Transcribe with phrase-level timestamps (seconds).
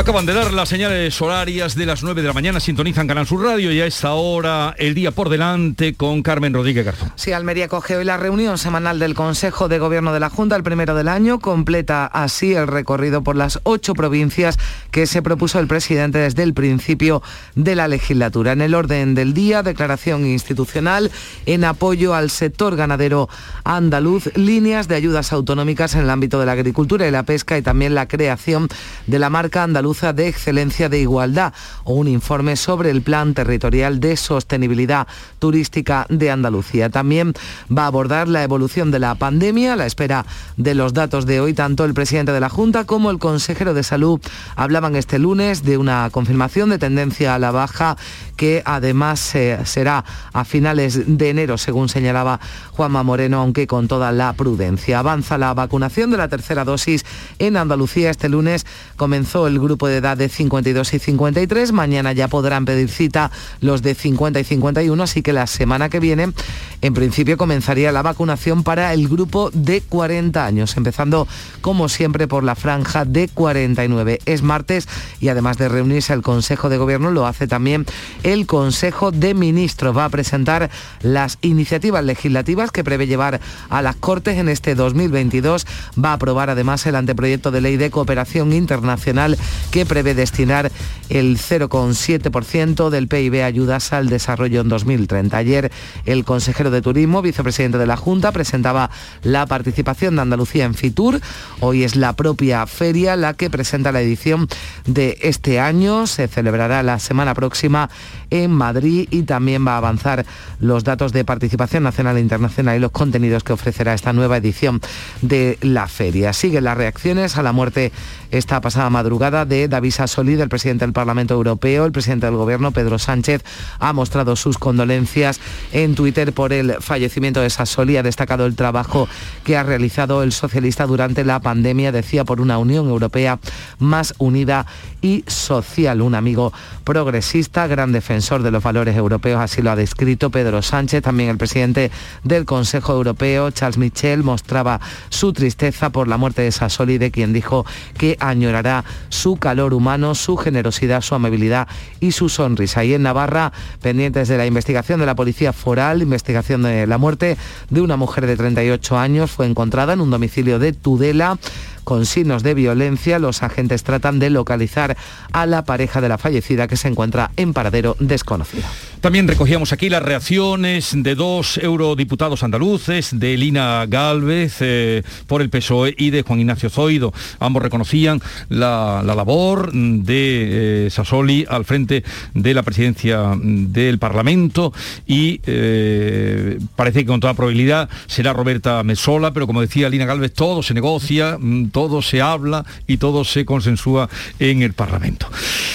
[0.00, 3.44] Acaban de dar las señales horarias de las 9 de la mañana, sintonizan Canal Sur
[3.44, 7.12] Radio y a esta hora el día por delante con Carmen Rodríguez Garzón.
[7.16, 10.62] Sí, Almería coge hoy la reunión semanal del Consejo de Gobierno de la Junta, el
[10.62, 14.58] primero del año, completa así el recorrido por las ocho provincias
[14.90, 17.22] que se propuso el presidente desde el principio
[17.54, 18.52] de la legislatura.
[18.52, 21.10] En el orden del día, declaración institucional
[21.44, 23.28] en apoyo al sector ganadero
[23.64, 27.62] andaluz, líneas de ayudas autonómicas en el ámbito de la agricultura y la pesca y
[27.62, 28.66] también la creación
[29.06, 33.98] de la marca andaluz de Excelencia de Igualdad o un informe sobre el Plan Territorial
[33.98, 35.08] de Sostenibilidad
[35.40, 36.90] Turística de Andalucía.
[36.90, 37.34] También
[37.76, 40.24] va a abordar la evolución de la pandemia, a la espera
[40.56, 41.54] de los datos de hoy.
[41.54, 44.20] Tanto el presidente de la Junta como el consejero de Salud
[44.54, 47.96] hablaban este lunes de una confirmación de tendencia a la baja
[48.36, 52.38] que además eh, será a finales de enero, según señalaba
[52.70, 55.00] Juanma Moreno, aunque con toda la prudencia.
[55.00, 57.04] Avanza la vacunación de la tercera dosis
[57.38, 58.10] en Andalucía.
[58.10, 58.66] Este lunes
[58.96, 61.72] comenzó el grupo de edad de 52 y 53.
[61.72, 66.00] Mañana ya podrán pedir cita los de 50 y 51, así que la semana que
[66.00, 66.32] viene,
[66.80, 71.26] en principio, comenzaría la vacunación para el grupo de 40 años, empezando
[71.60, 74.20] como siempre por la franja de 49.
[74.26, 74.88] Es martes
[75.20, 77.86] y además de reunirse el Consejo de Gobierno, lo hace también
[78.22, 79.96] el Consejo de Ministros.
[79.96, 80.70] Va a presentar
[81.02, 85.66] las iniciativas legislativas que prevé llevar a las Cortes en este 2022.
[86.02, 89.38] Va a aprobar además el anteproyecto de ley de cooperación internacional
[89.70, 90.70] que prevé destinar
[91.08, 95.36] el 0,7% del PIB a ayudas al desarrollo en 2030.
[95.36, 95.72] Ayer
[96.06, 98.90] el consejero de Turismo, vicepresidente de la Junta, presentaba
[99.22, 101.20] la participación de Andalucía en Fitur.
[101.60, 104.48] Hoy es la propia feria la que presenta la edición
[104.86, 106.06] de este año.
[106.06, 107.90] Se celebrará la semana próxima
[108.30, 110.24] en Madrid y también va a avanzar
[110.60, 114.80] los datos de participación nacional e internacional y los contenidos que ofrecerá esta nueva edición
[115.22, 116.32] de la feria.
[116.32, 117.92] Siguen las reacciones a la muerte
[118.30, 121.84] esta pasada madrugada de David Sassoli, del presidente del Parlamento Europeo.
[121.84, 123.42] El presidente del Gobierno, Pedro Sánchez,
[123.78, 125.40] ha mostrado sus condolencias
[125.72, 127.96] en Twitter por el fallecimiento de Sassoli.
[127.96, 129.08] Ha destacado el trabajo
[129.44, 133.38] que ha realizado el socialista durante la pandemia, decía, por una Unión Europea
[133.78, 134.66] más unida
[135.02, 136.02] y social.
[136.02, 136.52] Un amigo
[136.84, 141.02] progresista, gran defensor de los valores europeos, así lo ha descrito Pedro Sánchez.
[141.02, 141.90] También el presidente
[142.24, 147.32] del Consejo Europeo, Charles Michel, mostraba su tristeza por la muerte de Sassoli, de quien
[147.32, 147.64] dijo
[147.96, 151.66] que añorará su calor humano, su generosidad, su amabilidad
[151.98, 152.84] y su sonrisa.
[152.84, 153.52] Y en Navarra,
[153.82, 157.36] pendientes de la investigación de la Policía Foral, investigación de la muerte
[157.70, 161.38] de una mujer de 38 años, fue encontrada en un domicilio de Tudela
[161.84, 163.18] con signos de violencia.
[163.18, 164.96] Los agentes tratan de localizar
[165.32, 168.64] a la pareja de la fallecida que se encuentra en paradero desconocido.
[169.00, 175.48] También recogíamos aquí las reacciones de dos eurodiputados andaluces, de Lina Galvez eh, por el
[175.48, 177.12] PSOE y de Juan Ignacio Zoido.
[177.38, 178.20] Ambos reconocían
[178.50, 182.04] la, labor de eh, Sassoli al frente
[182.34, 184.72] de la presidencia del Parlamento
[185.06, 190.34] y eh, parece que con toda probabilidad será Roberta Mesola, pero como decía Lina Galvez,
[190.34, 194.08] todo se negocia, mm, todo se habla y todo se consensúa
[194.38, 195.26] en el Parlamento.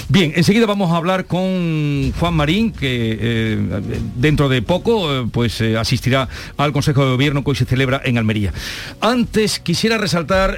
[0.07, 3.81] Bien, enseguida vamos a hablar con Juan Marín, que eh,
[4.15, 8.01] dentro de poco eh, pues eh, asistirá al Consejo de Gobierno que hoy se celebra
[8.05, 8.53] en Almería.
[9.01, 10.57] Antes quisiera resaltar,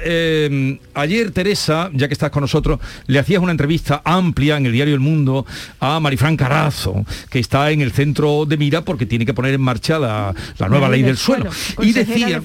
[0.94, 4.94] ayer Teresa, ya que estás con nosotros, le hacías una entrevista amplia en el diario
[4.94, 5.46] El Mundo
[5.80, 9.60] a Marifran Carazo, que está en el centro de mira porque tiene que poner en
[9.60, 10.34] marcha la,
[10.68, 11.50] nueva ley, del, suelo.
[11.80, 12.42] Y decía,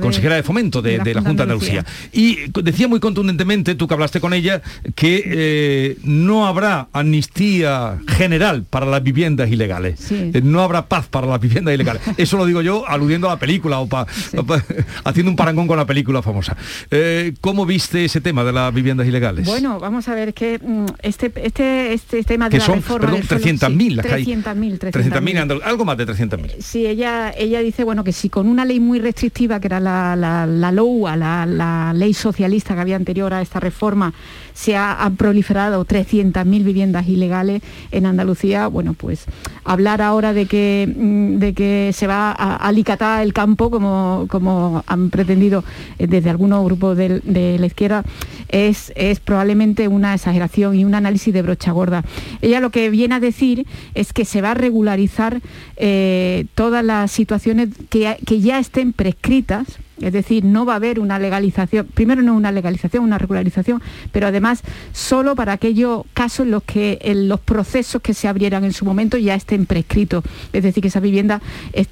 [0.00, 1.84] consejera de fomento de, la, Junta de Andalucía.
[2.12, 4.62] Y decía muy contundentemente, tú que hablaste con ella,
[4.94, 10.10] que no habrá amnistía general para las viviendas ilegales.
[10.10, 12.02] Eh, no habrá paz para las viviendas ilegales.
[12.16, 13.88] Eso lo digo yo aludiendo a la película o,
[15.04, 16.56] haciendo un parangón con la película famosa.
[16.90, 19.46] Eh, ¿Cómo viste ese tema de las viviendas ilegales?
[19.46, 23.22] Bueno, vamos a ver que mm, este, este, este tema de la son, reforma perdón,
[23.22, 26.60] 300.000 las 300.000, 300.000, algo más de 300.000.
[26.60, 30.16] Sí, ella, ella dice, bueno, que si con una ley muy restrictiva, que era la,
[30.16, 34.12] la, la LOUA, la, la ley socialista que había anterior a esta reforma,
[34.54, 39.26] se ha, han proliferado 300.000 viviendas ilegales en Andalucía, bueno, pues
[39.64, 44.84] hablar ahora de que, mm, de que se va a alicatar el campo, como, como
[44.86, 45.64] han pretendido
[45.98, 48.04] eh, desde algunos grupos de, la izquierda,
[48.48, 52.04] es, es, probablemente una exageración y un análisis de brocha gorda.
[52.40, 55.40] Ella lo que viene a decir es que se va a regularizar
[55.76, 60.98] eh, todas las situaciones que, que ya estén prescritas Es decir, no va a haber
[60.98, 63.80] una legalización, primero no una legalización, una regularización,
[64.12, 64.43] pero además
[64.92, 69.16] solo para aquellos casos en los que los procesos que se abrieran en su momento
[69.18, 70.24] ya estén prescritos.
[70.52, 71.42] Es decir, que esas viviendas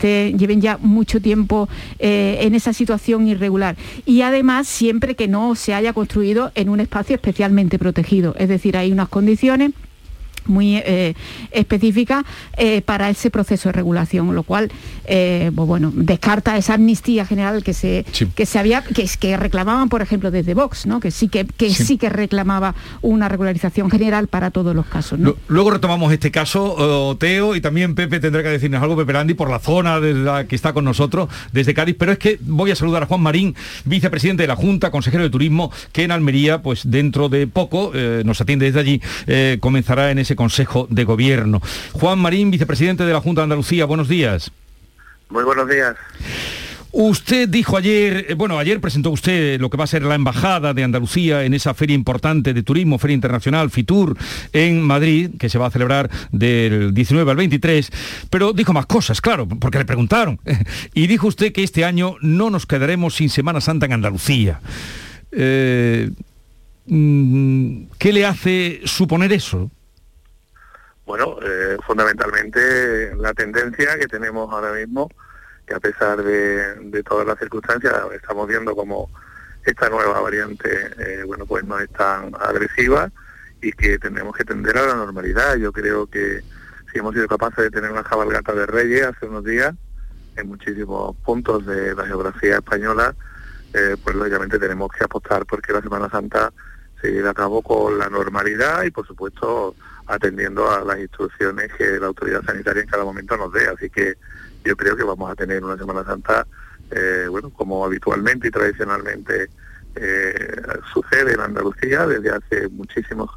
[0.01, 1.69] lleven ya mucho tiempo
[1.99, 3.77] eh, en esa situación irregular.
[4.07, 8.35] Y además siempre que no se haya construido en un espacio especialmente protegido.
[8.39, 9.73] Es decir, hay unas condiciones
[10.47, 11.15] muy eh,
[11.51, 12.25] específica
[12.57, 14.71] eh, para ese proceso de regulación, lo cual
[15.05, 18.05] eh, pues bueno, descarta esa amnistía general que se,
[18.35, 21.01] que se había, que, que reclamaban, por ejemplo, desde Vox, ¿no?
[21.01, 21.99] que sí que, que sí.
[21.99, 25.19] que reclamaba una regularización general para todos los casos.
[25.49, 29.51] Luego retomamos este caso, Teo, y también Pepe tendrá que decirnos algo, Pepe Landi, por
[29.51, 32.77] la zona de la que está con nosotros, desde Cádiz, pero es que voy a
[32.77, 33.55] saludar a Juan Marín,
[33.85, 37.93] vicepresidente de la Junta, consejero de Turismo, que en Almería, pues dentro de poco,
[38.25, 41.61] nos atiende desde allí, comenzará en ese Consejo de Gobierno.
[41.93, 44.51] Juan Marín, vicepresidente de la Junta de Andalucía, buenos días.
[45.31, 45.97] Muy buenos días.
[46.95, 50.75] Usted dijo ayer, eh, bueno, ayer presentó usted lo que va a ser la embajada
[50.75, 54.15] de Andalucía en esa feria importante de turismo, Feria Internacional FITUR
[54.53, 57.91] en Madrid, que se va a celebrar del 19 al 23,
[58.29, 60.39] pero dijo más cosas, claro, porque le preguntaron.
[60.95, 64.61] Y dijo usted que este año no nos quedaremos sin Semana Santa en Andalucía.
[65.31, 66.11] Eh,
[66.87, 69.71] mm, ¿Qué le hace suponer eso?
[71.13, 75.11] Bueno, eh, fundamentalmente la tendencia que tenemos ahora mismo,
[75.67, 79.11] que a pesar de, todas las circunstancias, estamos viendo como
[79.63, 83.11] esta nueva variante, eh, bueno, pues no es tan agresiva
[83.61, 85.57] y que tenemos que tender a la normalidad.
[85.57, 86.41] Yo creo que
[86.91, 89.75] si hemos sido capaces de tener una cabalgata de reyes hace unos días,
[90.37, 93.15] en muchísimos puntos de la geografía española,
[93.75, 96.51] eh, pues lógicamente tenemos que apostar porque la Semana Santa
[97.03, 99.75] se lleve a cabo con la normalidad y por supuesto
[100.15, 103.67] atendiendo a las instrucciones que la autoridad sanitaria en cada momento nos dé.
[103.69, 104.17] Así que
[104.65, 106.47] yo creo que vamos a tener una Semana Santa,
[106.91, 109.49] eh, bueno, como habitualmente y tradicionalmente
[109.95, 110.63] eh,
[110.93, 113.31] sucede en Andalucía desde hace muchísimos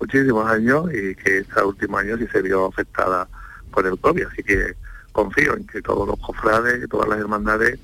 [0.00, 3.28] muchísimos años y que este último año sí se vio afectada
[3.70, 4.26] por el COVID.
[4.26, 4.74] Así que
[5.12, 7.78] confío en que todos los cofrades, y todas las hermandades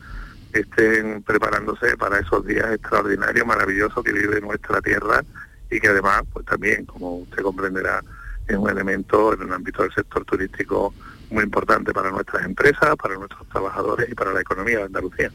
[0.53, 5.23] estén preparándose para esos días extraordinarios, maravillosos que vive nuestra tierra
[5.71, 8.03] y que además, pues también, como usted comprenderá,
[8.49, 10.95] es un elemento en el ámbito del sector turístico
[11.31, 15.31] muy importante para nuestras empresas, para nuestros trabajadores y para la economía de Andalucía.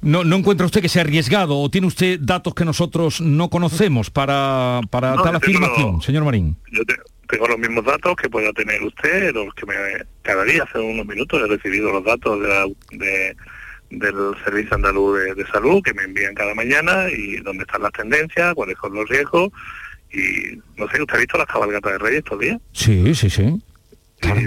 [0.00, 4.10] No, ¿No encuentra usted que sea arriesgado o tiene usted datos que nosotros no conocemos
[4.10, 6.56] para, para tal afirmación, señor Marín?
[6.72, 6.82] Yo
[7.28, 9.74] tengo los mismos datos que pueda tener usted, los que me,
[10.22, 12.40] cada día, hace unos minutos, he recibido los datos
[12.92, 13.36] de,
[13.90, 14.14] del
[14.44, 18.54] Servicio Andaluz de, de, Salud que me envían cada mañana y dónde están las tendencias,
[18.54, 19.50] cuáles son los riesgos
[20.16, 22.58] y no sé, ¿usted ha visto las cabalgatas de Reyes estos días?
[22.72, 23.62] Sí, sí, sí.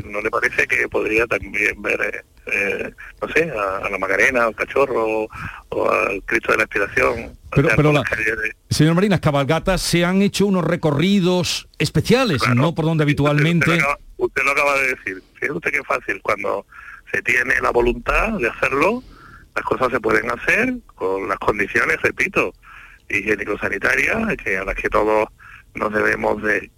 [0.05, 4.55] ¿No le parece que podría también ver, eh, eh, no sé, a, la Macarena, al
[4.55, 5.27] Cachorro
[5.69, 7.37] o al Cristo de la Inspiración?
[7.51, 8.03] Pero, pero la,
[8.69, 13.79] señor Marín, las cabalgatas se han hecho unos recorridos especiales, no por donde habitualmente...
[14.17, 15.23] Usted lo, acaba, de decir.
[15.35, 16.65] Fíjese usted qué fácil, cuando
[17.11, 19.01] se tiene la voluntad de hacerlo,
[19.55, 22.53] las cosas se pueden hacer con las condiciones, repito,
[23.07, 25.29] higiénico-sanitarias, que a las que todos
[25.75, 26.71] nos debemos de,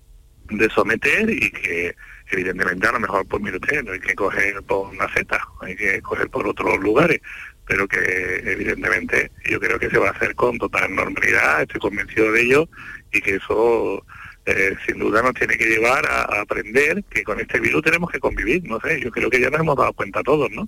[0.74, 1.96] someter y que
[2.30, 5.76] evidentemente a lo mejor pues mire usted, no hay que coger por una Z, hay
[5.76, 7.22] que coger por otros lugares,
[7.66, 12.32] pero que evidentemente yo creo que se va a hacer con total normalidad, estoy convencido
[12.34, 12.70] de ello
[13.14, 14.04] y que eso
[14.46, 18.20] eh, sin duda nos tiene que llevar a, aprender que con este virus tenemos que
[18.20, 20.68] convivir, no sé, yo creo que ya nos hemos dado cuenta todos, ¿no?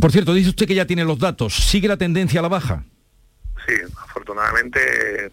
[0.00, 2.84] Por cierto, dice usted que ya tiene los datos, ¿sigue la tendencia a la baja?
[3.66, 5.30] Sí, afortunadamente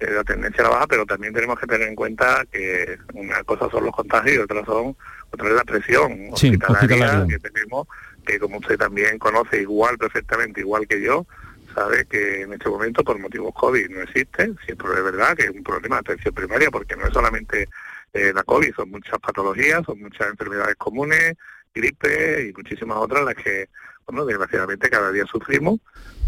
[0.00, 3.70] la tendencia a la baja, pero también tenemos que tener en cuenta que una cosa
[3.70, 4.96] son los contagios y otra son
[5.30, 7.86] otra es la presión hospitalaria, que tenemos,
[8.24, 11.26] que como usted también conoce igual perfectamente, igual que yo,
[11.74, 15.50] sabe que en este momento por motivos COVID no existe, siempre es verdad que es
[15.50, 17.68] un problema de atención primaria porque no es solamente
[18.12, 21.34] eh, la COVID, son muchas patologías, son muchas enfermedades comunes,
[21.74, 23.68] gripe y muchísimas otras las que,
[24.06, 25.80] bueno, desgraciadamente cada día sufrimos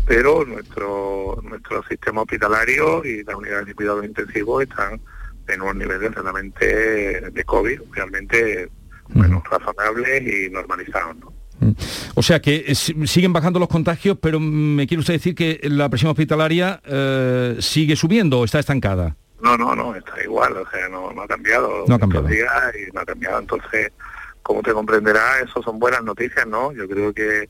[0.08, 4.98] pero nuestro nuestro sistema hospitalario y las unidades de cuidados intensivos están
[5.46, 8.70] en unos niveles realmente de COVID realmente
[9.10, 11.16] bueno, razonables y normalizados.
[11.60, 11.70] Mm.
[12.14, 15.88] O sea que eh, siguen bajando los contagios, pero me quiere usted decir que la
[15.88, 19.16] presión hospitalaria eh, sigue subiendo o está estancada.
[19.42, 21.84] No, no, no, está igual, o sea, no, ha cambiado.
[21.86, 22.26] No ha cambiado.
[22.26, 23.38] Días y no ha cambiado.
[23.38, 23.92] Entonces,
[24.42, 26.72] como usted comprenderá, eso son buenas noticias, ¿no?
[26.72, 27.48] Yo creo que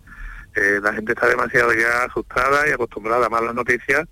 [0.82, 4.06] la gente está demasiado ya asustada y acostumbrada a malas noticias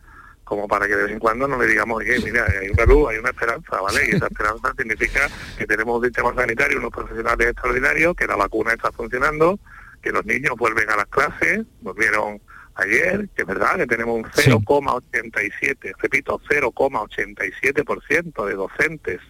[0.46, 3.10] como para que de vez en cuando no le digamos, oye, mira, hay una luz,
[3.10, 4.06] hay una esperanza, ¿vale?
[4.06, 8.72] Y esa esperanza significa que tenemos un sistema sanitario, unos profesionales extraordinarios, que la vacuna
[8.72, 9.58] está funcionando,
[10.00, 12.40] que los niños vuelven a las clases, volvieron
[12.76, 19.20] ayer, que es verdad que tenemos un 0,87, repito, 0,87% de docentes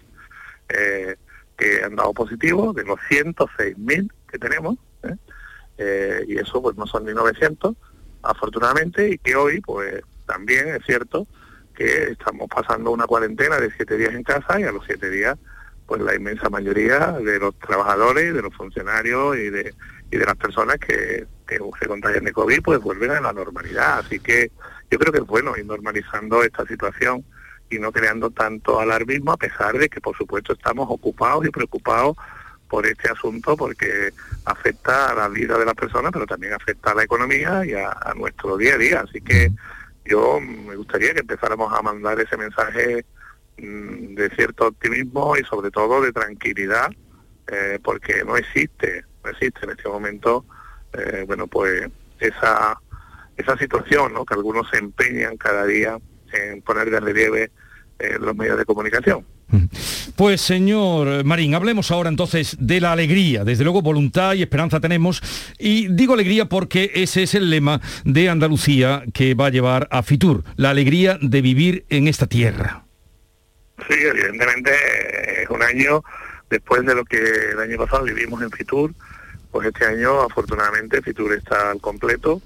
[0.68, 1.16] eh,
[1.56, 4.76] que han dado positivo de los 106.000 que tenemos,
[5.78, 6.24] ¿eh?
[6.26, 7.74] Y eso pues no son ni 900,
[8.22, 11.26] afortunadamente, y que hoy pues también es cierto
[11.74, 15.36] que estamos pasando una cuarentena de siete días en casa y a los siete días
[15.86, 19.72] pues la inmensa mayoría de los trabajadores, de los funcionarios y de,
[20.10, 24.00] y de las personas que, que se contagian de COVID pues vuelven a la normalidad.
[24.00, 24.50] Así que
[24.90, 27.24] yo creo que es bueno ir normalizando esta situación
[27.70, 32.16] y no creando tanto alarmismo, a pesar de que por supuesto estamos ocupados y preocupados
[32.68, 34.12] por este asunto porque
[34.44, 38.12] afecta a la vida de las personas, pero también afecta a la economía y a,
[38.16, 39.00] nuestro día a día.
[39.00, 39.50] Así que
[40.04, 43.04] yo me gustaría que empezáramos a mandar ese mensaje
[43.58, 46.90] mm, de cierto optimismo y sobre todo de tranquilidad,
[47.48, 50.44] eh, porque no existe, no existe en este momento,
[50.92, 51.88] eh, bueno, pues
[52.20, 52.80] esa,
[53.36, 54.24] esa situación, ¿no?
[54.24, 55.98] Que algunos se empeñan cada día
[56.32, 57.50] en poner de relieve
[57.98, 59.24] en los medios de comunicación.
[60.16, 63.44] Pues señor Marín, hablemos ahora entonces de la alegría.
[63.44, 65.22] Desde luego voluntad y esperanza tenemos.
[65.58, 70.02] Y digo alegría porque ese es el lema de Andalucía que va a llevar a
[70.02, 72.84] Fitur, la alegría de vivir en esta tierra.
[73.88, 76.02] Sí, evidentemente es un año
[76.50, 77.18] después de lo que
[77.52, 78.94] el año pasado vivimos en Fitur,
[79.50, 82.40] pues este año afortunadamente Fitur está al completo.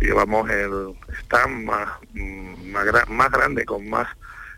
[0.00, 4.08] Llevamos el stand más, mm, más, más grande, con más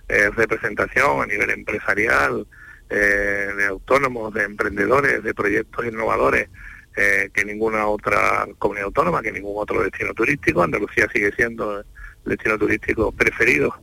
[0.08, 2.46] eh, representación a nivel empresarial,
[2.88, 6.48] eh, de autónomos, de emprendedores, de proyectos innovadores
[6.96, 10.62] eh, que ninguna otra comunidad autónoma, que ningún otro destino turístico.
[10.62, 11.84] Andalucía sigue siendo el
[12.24, 13.74] destino turístico preferido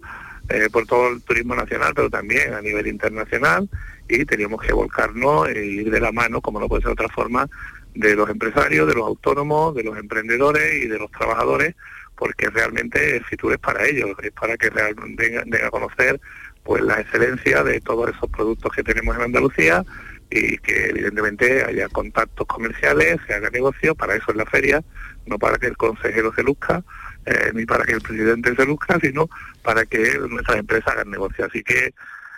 [0.73, 3.69] por todo el turismo nacional, pero también a nivel internacional,
[4.09, 7.09] y teníamos que volcarnos e ir de la mano, como no puede ser de otra
[7.09, 7.49] forma,
[7.95, 11.75] de los empresarios, de los autónomos, de los emprendedores y de los trabajadores
[12.15, 16.19] porque realmente el Fitur es para ellos, es para que realmente den, a conocer
[16.63, 19.83] pues la excelencia de todos esos productos que tenemos en Andalucía
[20.29, 24.83] y que evidentemente haya contactos comerciales, se haga negocio, para eso es la feria,
[25.25, 26.83] no para que el consejero se luzca,
[27.25, 29.29] eh, ni para que el presidente se luzca, sino
[29.61, 31.45] para que nuestras empresas hagan negocio.
[31.45, 31.93] Así que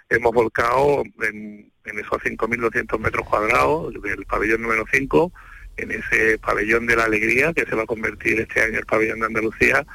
[0.09, 5.31] hemos volcado en, en esos 5.200 metros cuadrados del pabellón número 5
[5.77, 9.19] en ese pabellón de la alegría que se va a convertir este año el pabellón
[9.19, 9.85] de Andalucía,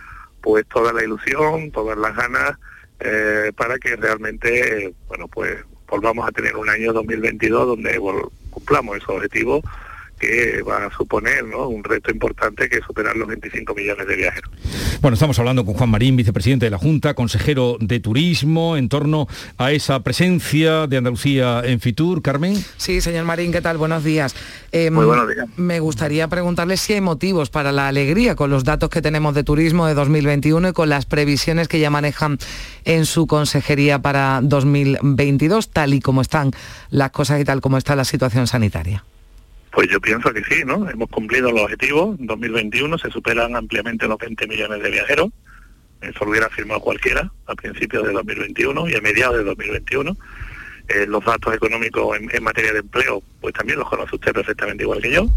[0.41, 2.59] pues toda la ilusión, todas las ganas
[3.01, 5.57] eh, para que realmente, bueno, pues
[5.89, 7.99] volvamos a tener un año 2022 donde
[8.51, 9.65] cumplamos esos objetivos
[10.21, 14.51] que va a suponer un reto importante que es superar los 25 millones de viajeros.
[15.01, 19.27] Bueno, estamos hablando con Juan Marín, vicepresidente de la Junta, consejero de Turismo, en torno
[19.57, 22.21] a esa presencia de Andalucía en Fitur.
[22.23, 22.55] Carmen.
[22.77, 23.79] Sí, señor Marín, ¿qué tal?
[23.79, 24.35] Buenos días.
[24.73, 25.47] Em, Muy buenos días.
[25.57, 29.43] Me gustaría preguntarle si hay motivos para la alegría con los datos que tenemos de
[29.43, 32.39] turismo de 2021 y con las previsiones que ya manejan
[32.85, 36.51] en su consejería para 2022, tal y como están
[36.91, 39.03] las cosas y tal como está la situación sanitaria.
[39.73, 40.89] Pues yo pienso que sí, ¿no?
[40.91, 42.19] Hemos cumplido los objetivos.
[42.19, 45.31] En 2021 se superan ampliamente los 20 millones de viajeros.
[46.01, 50.17] Eso lo hubiera firmado cualquiera a principios de 2021 y a mediados de 2021.
[50.89, 55.01] Eh, los datos económicos en, materia de empleo, pues también los conoce usted perfectamente igual
[55.01, 55.29] que yo.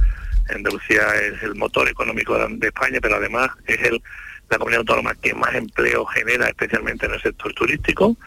[0.50, 4.02] Andalucía es el motor económico de España, pero además es el,
[4.50, 8.18] la comunidad autónoma que más empleo genera, especialmente en el sector turístico.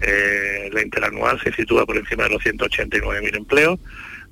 [0.00, 3.80] Eh, la interanual se sitúa por encima de los 189.000 empleos.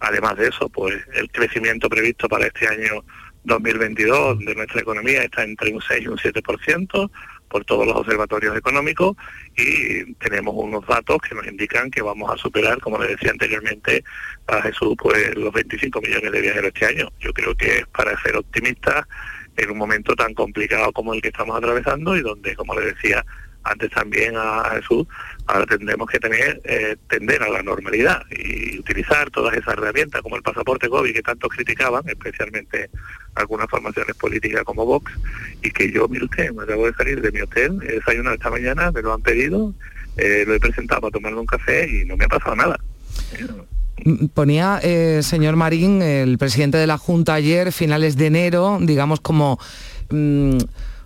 [0.01, 3.05] Además de eso, pues el crecimiento previsto para este año
[3.45, 7.11] 2022 de nuestra economía está entre un 6 y un 7%
[7.49, 9.17] por todos los observatorios económicos
[9.57, 14.03] y tenemos unos datos que nos indican que vamos a superar, como le decía anteriormente
[14.49, 17.13] a Jesús, pues los 25 millones de viajeros este año.
[17.21, 19.07] Yo creo que es para ser optimista
[19.57, 23.25] en un momento tan complicado como el que estamos atravesando y donde, como le decía,
[23.63, 25.07] antes también a Jesús,
[25.47, 30.37] ahora tendremos que tener, eh, tender a la normalidad y utilizar todas esas herramientas como
[30.37, 32.91] el pasaporte COVID que tanto criticaban, especialmente
[33.35, 35.13] algunas formaciones políticas como Vox,
[35.63, 38.51] y que yo, mire usted, me acabo de salir de mi hotel, he desayunado esta
[38.51, 39.75] mañana, me lo han pedido,
[40.17, 42.79] eh, lo he presentado para tomarme un café y no me ha pasado nada.
[44.05, 49.21] Mm, ponía, eh, señor Marín, el presidente de la Junta ayer, finales de enero, digamos
[49.21, 49.59] como...
[50.11, 50.59] Mm,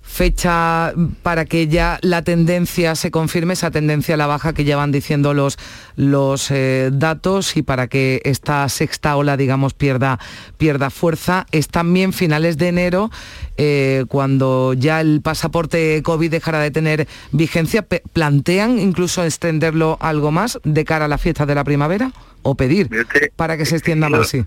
[0.08, 4.76] fecha para que ya la tendencia se confirme, esa tendencia a la baja que ya
[4.76, 5.58] van diciendo los,
[5.96, 10.18] los eh, datos y para que esta sexta ola, digamos, pierda,
[10.56, 11.46] pierda fuerza.
[11.52, 13.10] Es también finales de enero,
[13.58, 17.82] eh, cuando ya el pasaporte COVID dejará de tener vigencia.
[17.82, 22.12] ¿Plantean incluso extenderlo algo más de cara a la fiesta de la primavera?
[22.42, 22.88] ¿O pedir
[23.36, 24.28] para que se extienda más?
[24.28, 24.44] Sí.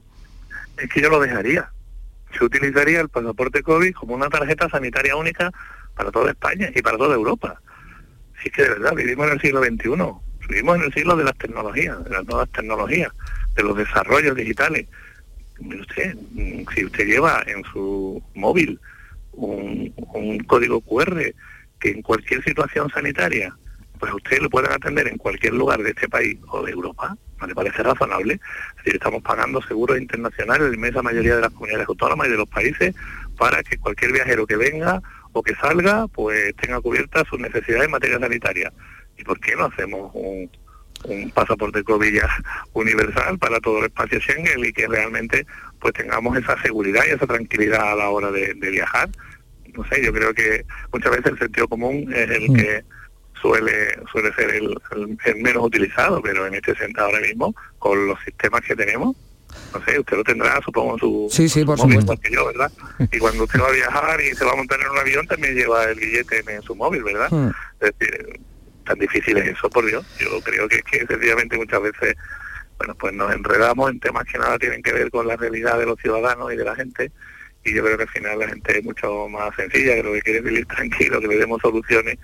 [0.77, 1.69] Es que yo lo dejaría
[2.38, 5.51] se utilizaría el pasaporte COVID como una tarjeta sanitaria única
[5.95, 7.61] para toda España y para toda Europa.
[8.41, 11.23] Si es que de verdad vivimos en el siglo XXI, vivimos en el siglo de
[11.23, 13.11] las tecnologías, de las nuevas tecnologías,
[13.55, 14.88] de los desarrollos digitales.
[15.59, 18.79] Usted, mm, si usted lleva en su móvil
[19.33, 21.33] un, un código QR
[21.79, 23.55] que en cualquier situación sanitaria,
[24.00, 27.48] pues usted lo pueden atender en cualquier lugar de este país o de Europa, ¿no
[27.48, 28.36] le parece razonable?
[28.36, 32.31] Es decir, estamos pagando seguros internacionales en la inmensa mayoría de las comunidades autónomas y
[32.31, 32.95] de los países
[33.38, 35.01] para que cualquier viajero que venga
[35.33, 38.71] o que salga, pues tenga cubiertas sus necesidades en materia sanitaria.
[39.17, 40.50] ¿Y por qué no hacemos un,
[41.33, 42.21] pasaporte COVID
[42.74, 45.48] universal para todo el espacio Schengen y que realmente
[45.79, 49.10] pues tengamos esa seguridad y esa tranquilidad a la hora de viajar?
[49.74, 52.55] no sé, yo creo que muchas veces el sentido común es el mm.
[52.55, 52.83] que
[53.41, 54.77] suele suele ser el,
[55.38, 59.15] menos utilizado, pero en este sentido ahora mismo, con los sistemas que tenemos,
[59.74, 62.71] no sé, usted lo tendrá, supongo, en su, sí, sí, por móvil, que yo, ¿verdad?
[63.12, 65.55] Y cuando usted va a viajar y se va a montar en un avión, también
[65.55, 67.29] lleva el billete en, su móvil, ¿verdad?
[67.31, 67.50] Mm.
[67.81, 68.39] Es decir,
[68.86, 70.05] tan difícil es eso, por Dios.
[70.19, 72.15] Yo creo que es que sencillamente muchas veces,
[72.77, 75.86] bueno, pues nos enredamos en temas que nada tienen que ver con la realidad de
[75.86, 77.12] los ciudadanos y de la gente
[77.63, 80.41] y yo creo que al final la gente es mucho más sencilla, lo que quiere
[80.41, 82.17] vivir tranquilo, que le demos soluciones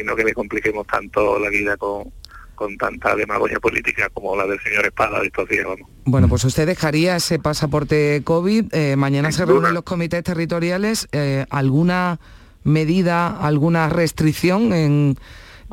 [0.00, 2.12] y no que le compliquemos tanto la vida con,
[2.56, 5.64] con tanta demagogia política como la del señor Espada de estos días.
[5.66, 5.88] Vamos.
[6.04, 8.74] Bueno, pues usted dejaría ese pasaporte COVID.
[8.74, 11.06] Eh, mañana se reúnen los comités territoriales.
[11.12, 12.18] Eh, ¿Alguna
[12.64, 15.16] medida, alguna restricción en,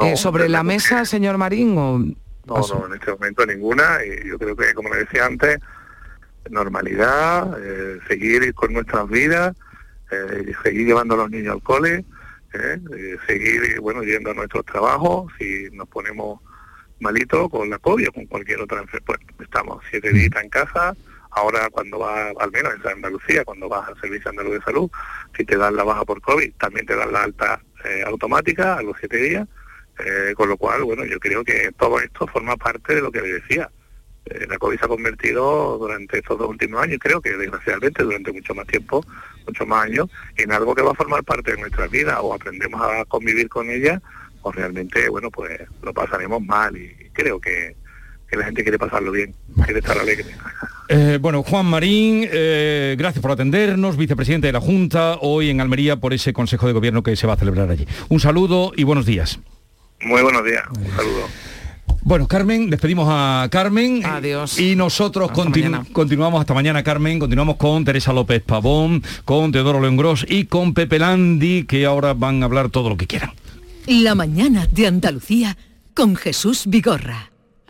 [0.02, 1.76] eh, sobre la mesa, señor Marín?
[1.78, 2.00] O...
[2.00, 2.16] No,
[2.46, 4.00] no, en este momento ninguna.
[4.06, 5.60] Y yo creo que, como le decía antes,
[6.50, 7.58] normalidad,
[8.08, 9.56] seguir con nuestras vidas,
[10.62, 12.04] seguir llevando a los niños al cole,
[12.54, 16.40] eh, seguir bueno yendo a nuestros trabajos, si nos ponemos
[17.00, 20.96] malitos con la COVID o con cualquier otra enfermedad, pues estamos siete días en casa,
[21.32, 24.90] ahora cuando vas, al menos en Andalucía, cuando vas al Servicio Andaluz de Salud,
[25.36, 27.62] si te dan la baja por COVID, también te dan la alta
[28.06, 29.48] automática a los siete días,
[30.38, 33.34] con lo cual, bueno, yo creo que todo esto forma parte de lo que le
[33.34, 33.70] decía,
[34.26, 38.32] eh, la COVID se ha convertido durante estos dos últimos años, creo que desgraciadamente durante
[38.32, 39.06] mucho más tiempo,
[39.46, 42.82] muchos más años, en algo que va a formar parte de nuestra vida o aprendemos
[42.82, 44.02] a convivir con ella
[44.42, 47.76] o realmente, bueno, pues lo pasaremos mal y creo que,
[48.32, 49.32] la gente quiere pasarlo bien,
[49.64, 50.26] quiere estar alegre.
[50.90, 55.98] Eh, bueno, Juan Marín, eh, gracias por atendernos, vicepresidente de la Junta, hoy en Almería
[55.98, 57.88] por ese Consejo de Gobierno que se va a celebrar allí.
[58.10, 59.40] Un saludo y buenos días.
[60.02, 61.53] Muy buenos días, un saludo.
[62.06, 64.06] Bueno, Carmen, despedimos a Carmen.
[64.06, 64.60] Adiós.
[64.60, 67.18] Y nosotros continuamos hasta mañana, Carmen.
[67.18, 72.14] Continuamos con Teresa López Pavón, con Teodoro León Gross y con Pepe Landi, que ahora
[72.14, 73.32] van a hablar todo lo que quieran.
[73.88, 75.58] La mañana de Andalucía
[75.94, 77.33] con Jesús Vigorra.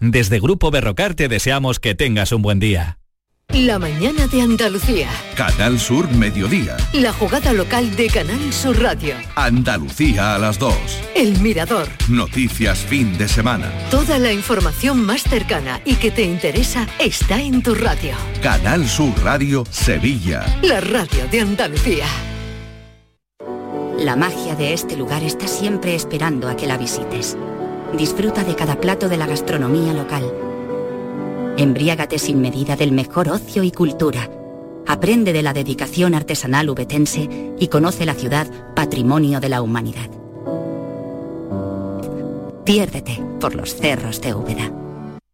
[0.00, 2.98] Desde Grupo Berrocar te deseamos que tengas un buen día.
[3.52, 5.08] La mañana de Andalucía.
[5.36, 6.76] Canal Sur Mediodía.
[6.92, 9.14] La jugada local de Canal Sur Radio.
[9.36, 10.74] Andalucía a las 2.
[11.14, 11.86] El Mirador.
[12.08, 13.70] Noticias fin de semana.
[13.90, 18.16] Toda la información más cercana y que te interesa está en tu radio.
[18.42, 20.44] Canal Sur Radio Sevilla.
[20.62, 22.06] La radio de Andalucía.
[23.98, 27.36] La magia de este lugar está siempre esperando a que la visites.
[27.96, 30.24] Disfruta de cada plato de la gastronomía local.
[31.56, 34.28] Embriágate sin medida del mejor ocio y cultura.
[34.86, 40.10] Aprende de la dedicación artesanal ubetense y conoce la ciudad patrimonio de la humanidad.
[42.64, 44.72] Piérdete por los cerros de Úbeda.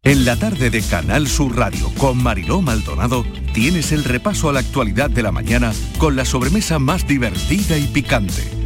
[0.03, 4.59] En la tarde de Canal Sur Radio con Mariló Maldonado tienes el repaso a la
[4.59, 8.43] actualidad de la mañana con la sobremesa más divertida y picante,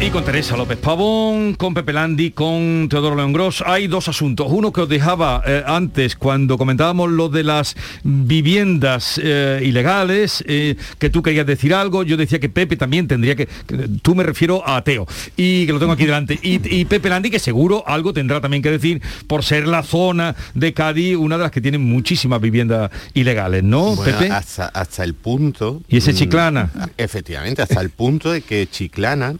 [0.00, 3.62] Y con Teresa López Pavón, con Pepe Landi, con Teodoro León Gross.
[3.64, 4.48] Hay dos asuntos.
[4.50, 10.76] Uno que os dejaba eh, antes cuando comentábamos lo de las viviendas eh, ilegales, eh,
[10.98, 12.02] que tú querías decir algo.
[12.02, 15.06] Yo decía que Pepe también tendría que, que- Tú me refiero a Teo.
[15.38, 16.38] Y que lo tengo aquí delante.
[16.42, 20.36] Y, y Pepe Landi, que seguro algo tendrá también que decir por ser la zona
[20.52, 24.30] de Cádiz, una de las que tiene muchísimas viviendas ilegales, ¿no, Bueno, Pepe?
[24.30, 25.80] hasta, hasta el punto...
[25.88, 26.70] ¿Y ese mm, Chiclana?
[26.98, 29.34] Efectivamente, hasta el punto de que Chiclana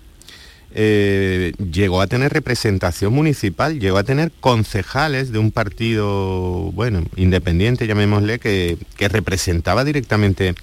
[0.75, 7.87] eh, llegó a tener representación municipal, llegó a tener concejales de un partido, bueno, independiente,
[7.87, 10.55] llamémosle, que, que representaba directamente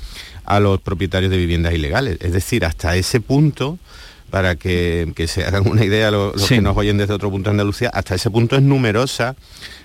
[0.45, 2.17] a los propietarios de viviendas ilegales.
[2.21, 3.79] Es decir, hasta ese punto,
[4.29, 6.55] para que, que se hagan una idea lo- los Sí.
[6.55, 9.35] que nos oyen desde otro punto de Andalucía, hasta ese punto es numerosa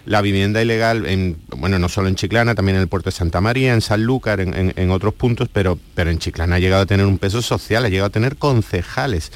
[0.06, 3.40] la vivienda ilegal, en, bueno, no solo en Chiclana, también en el puerto de Santa
[3.40, 6.86] María, en Sanlúcar, en, en- en otros puntos, pero, pero en Chiclana ha llegado a
[6.86, 9.32] tener un peso social, ha llegado a tener concejales.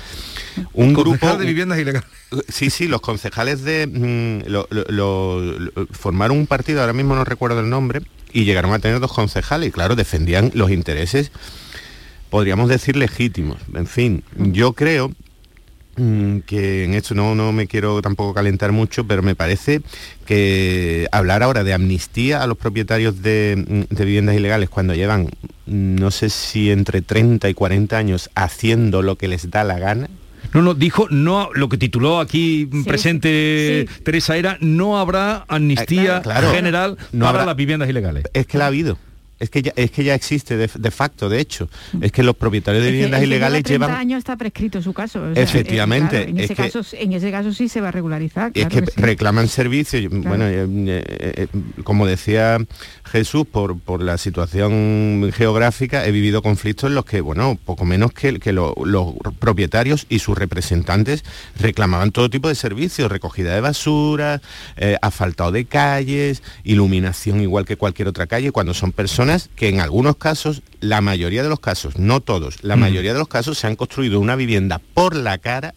[0.72, 2.08] Un grupo de viviendas ilegales.
[2.48, 7.16] Sí, sí, los concejales de mm, lo- lo- lo- lo- formaron un partido, ahora mismo
[7.16, 11.32] no recuerdo el nombre, y llegaron a tener dos concejales, y claro, defendían los intereses,
[12.30, 13.58] podríamos decir legítimos.
[13.74, 15.10] En fin, yo creo
[15.96, 19.80] mm, que en esto no, no me quiero tampoco calentar mucho, pero me parece
[20.24, 23.56] que hablar ahora de amnistía a los propietarios de,
[23.90, 25.28] mm, de viviendas ilegales cuando llevan,
[25.66, 30.08] no sé si entre 30 y 40 años haciendo lo que les da la gana,
[30.52, 34.02] No, no, dijo, no, lo que tituló aquí presente sí.
[34.02, 38.24] Teresa era, no habrá amnistía Eh, claro, general no para habrá- las viviendas ilegales.
[38.32, 38.98] Es que la ha habido.
[39.40, 41.68] Es que ya, es que ya existe de, de facto, de hecho.
[42.00, 43.98] Es que los propietarios de que- viviendas que ilegales 30 llevan...
[44.00, 45.22] años está prescrito su caso.
[45.22, 47.88] o sea, Efectivamente, eh, claro, en, es ese caso, en ese caso sí se va
[47.88, 48.52] a regularizar.
[48.54, 49.00] Es claro que que sí.
[49.00, 52.58] reclaman servicios, bueno, eh, eh, eh, como decía
[53.04, 58.12] Jesús, por, por la situación geográfica, he vivido conflictos en los que, bueno, poco menos
[58.12, 61.24] que, que lo- los propietarios y sus representantes
[61.58, 64.42] reclamaban todo tipo de servicios, recogida de basura,
[64.76, 69.80] eh, asfaltado de calles, iluminación igual que cualquier otra calle, cuando son personas que en
[69.80, 72.80] algunos casos, la mayoría de los casos, no todos, la Mm.
[72.80, 75.74] mayoría de los casos se han construido una vivienda por la cara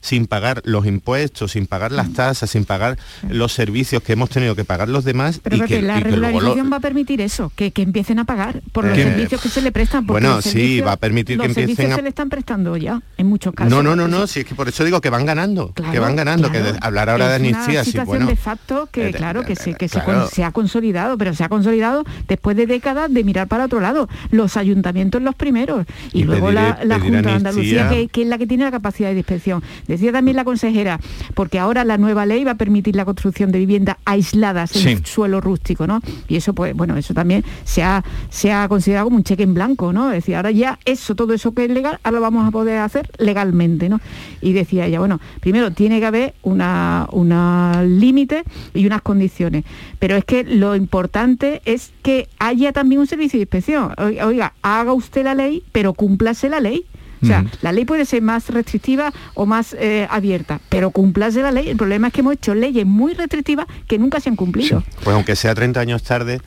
[0.00, 1.94] sin pagar los impuestos, sin pagar Mm.
[1.96, 2.96] las tasas, sin pagar
[3.28, 6.08] los servicios que hemos tenido que pagar los demás Pero y que, la y que
[6.10, 9.02] luego lo- regularización va a permitir eso, que, que empiecen a pagar por los Eh,
[9.02, 10.06] servicios que se le prestan.
[10.06, 12.76] bueno, los sí, va a permitir que los empiecen servicios a- se le están prestando
[12.76, 13.70] ya, en muchos casos.
[13.70, 16.16] No, no, no, no, si es que por eso digo que van ganando, que van
[16.16, 16.72] ganando, que claro.
[16.74, 18.26] de- hablar ahora de Es una amnistía, sí, situación bueno.
[18.26, 20.20] de facto que, eh, claro, que, se, que se, claro.
[20.22, 23.80] con- se ha consolidado, pero se ha consolidado después de décadas de mirar para otro
[23.80, 24.08] lado.
[24.30, 28.38] Los ayuntamientos los primeros y, Y luego la, Junta de Andalucía, que, que es la
[28.38, 29.62] que tiene la capacidad de inspección.
[29.86, 31.00] Decía también la consejera,
[31.34, 35.02] porque ahora la nueva ley va a permitir la construcción de viviendas aisladas en Sí.
[35.04, 36.00] suelo rústico, ¿no?
[36.28, 39.54] Y eso, pues, bueno, eso también se ha, se ha considerado como un cheque en
[39.54, 40.08] blanco, ¿no?
[40.10, 42.78] Es decir, ahora ya eso, todo eso que es legal, ahora lo vamos a poder
[42.80, 44.00] hacer legalmente, ¿no?
[44.40, 48.44] Y decía ella, bueno, primero tiene que haber una, una límite
[48.74, 49.64] y unas condiciones.
[49.98, 53.92] Pero es que lo importante es que haya también un servicio de inspección.
[53.98, 56.84] Oiga, oiga, haga usted la ley, pero cúmplase la ley.
[57.26, 61.50] O sea, la ley puede ser más restrictiva o más eh, abierta, pero cúmplase la
[61.52, 61.68] ley.
[61.68, 64.82] El problema es que hemos hecho leyes muy restrictivas que nunca se han cumplido.
[65.04, 66.40] Pues aunque sea 30 años tarde,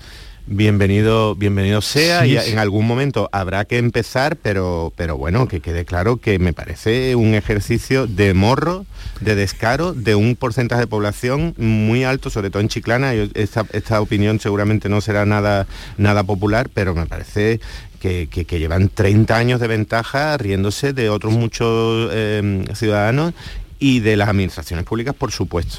[0.47, 2.51] bienvenido, bienvenido sea Sí, y sí.
[2.51, 7.15] en algún momento habrá que empezar, pero, pero bueno, que quede claro que me parece
[7.15, 8.85] un ejercicio de morro,
[9.21, 13.13] de descaro, de un porcentaje de población muy alto, sobre todo en Chiclana.
[13.13, 17.59] Yo- esta, esta opinión seguramente no será nada, nada popular, pero me parece
[17.99, 23.33] que, que- que llevan 30 años de ventaja riéndose de otros muchos eh, ciudadanos
[23.79, 25.77] y de las administraciones públicas, por supuesto.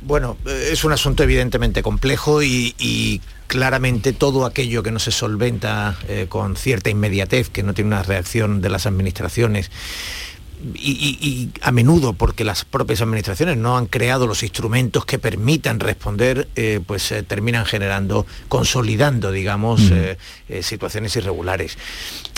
[0.00, 5.10] Bueno, eh, es un asunto evidentemente complejo y, y claramente todo aquello que no se
[5.10, 9.70] solventa eh, con cierta inmediatez, que no tiene una reacción de las administraciones,
[10.74, 15.18] y, y- y a menudo porque las propias administraciones no han creado los instrumentos que
[15.18, 19.92] permitan responder, eh, pues eh, terminan generando, consolidando, digamos, Mm.
[19.92, 21.76] eh, eh, situaciones irregulares.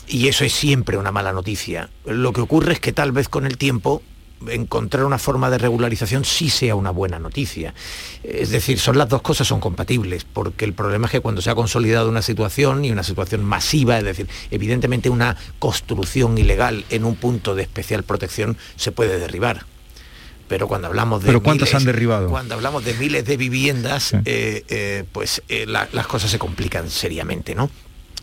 [0.09, 1.90] Y eso es siempre una mala noticia.
[2.07, 4.02] Lo que ocurre es que tal vez con el tiempo
[4.48, 7.74] encontrar una forma de regularización sí sea una buena noticia.
[8.22, 11.51] Es decir, son las dos cosas son compatibles, porque el problema es que cuando se
[11.51, 17.05] ha consolidado una situación y una situación masiva, es decir, evidentemente una construcción ilegal en
[17.05, 19.64] un punto de especial protección se puede derribar.
[20.48, 24.64] Pero cuando hablamos de pero cuántas han derribado cuando hablamos de miles de viviendas eh,
[24.68, 27.68] eh, pues eh, las cosas se complican seriamente no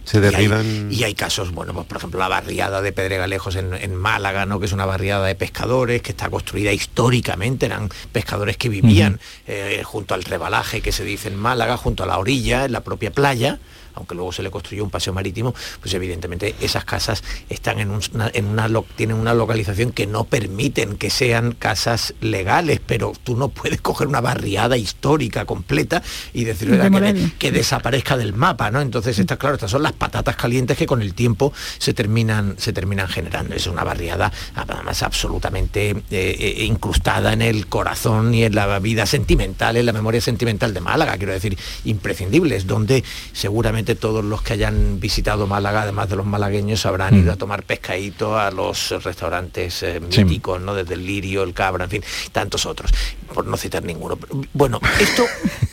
[0.06, 0.92] se derriban...
[0.92, 4.60] Y hay, casos, bueno, pues por ejemplo la barriada de Pedregalejos en, en, Málaga, ¿no?
[4.60, 9.82] que es una barriada de pescadores que está construida históricamente, eran pescadores que vivían eh,
[9.84, 13.12] junto al rebalaje que se dice en Málaga, junto a la orilla, en la propia
[13.12, 13.60] playa,
[13.96, 18.30] aunque luego se le construyó un paseo marítimo, pues evidentemente esas casas están en, una,
[18.34, 23.50] en una, tienen una localización que no permiten que sean casas legales, pero tú no
[23.50, 26.02] puedes coger una barriada histórica completa
[26.34, 28.82] y decirle que, que, desaparezca del mapa, ¿no?
[28.82, 32.74] Entonces, está claro, estas son las patatas calientes que con el tiempo se terminan, se
[32.74, 33.56] terminan generando.
[33.56, 39.06] Es una barriada además absolutamente eh, eh, incrustada en el corazón y en la vida
[39.06, 43.04] sentimental, en la memoria sentimental de Málaga, quiero decir, imprescindibles, donde
[43.34, 47.62] seguramente todos los que hayan visitado Málaga, además de los malagueños, habrán ido a tomar
[47.62, 50.74] pescadito a los restaurantes eh, míticos, ¿no?
[50.74, 52.92] Desde el Lirio, el Cabra, en fin, tantos otros,
[53.34, 54.18] por no citar ninguno.
[54.54, 55.26] Bueno, esto...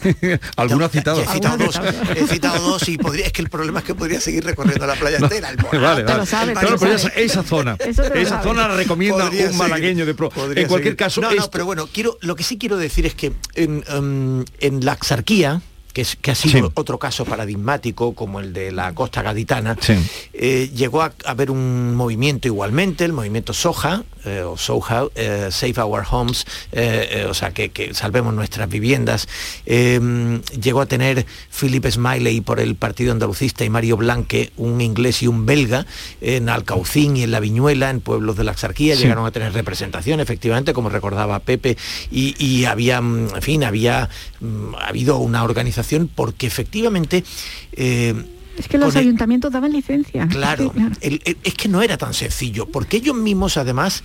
[0.57, 1.23] ¿Alguno ha citado?
[1.23, 1.81] He citado dos,
[2.17, 4.95] he citado dos y podría, es que el problema es que podría seguir recorriendo la
[4.95, 5.51] playa entera.
[5.51, 6.25] El vale, vale.
[6.55, 10.31] claro, pero esa, esa, zona, esa zona la recomienda un malagueño de pro.
[10.55, 11.21] En cualquier caso...
[11.21, 14.85] No, no, pero bueno, quiero, lo que sí quiero decir es que en, um, en
[14.85, 19.23] la Axarquía, que, es, que ha sido otro caso paradigmático como el de la costa
[19.23, 19.77] gaditana,
[20.33, 25.83] eh, llegó a haber un movimiento igualmente, el movimiento Soja, eh, o Soha, eh, Save
[25.83, 26.47] Our Homes,
[27.29, 29.29] o sea, que, que, salvemos nuestras viviendas.
[29.67, 35.27] llegó a tener Philip Smiley por el Partido Andalucista y Mario Blanque, un inglés y
[35.27, 35.87] un belga,
[36.21, 40.21] en Alcaucín y en La Viñuela, en pueblos de la Axarquía, llegaron a tener representación,
[40.21, 41.77] efectivamente, como recordaba Pepe,
[42.11, 44.09] y, y había, en fin, había
[44.41, 45.82] mm, habido una organización
[46.15, 47.25] porque efectivamente...
[47.73, 48.15] Eh,
[48.59, 50.29] es que los ayuntamientos daban licencia.
[50.29, 54.05] Claro, es que no era tan sencillo, porque ellos mismos además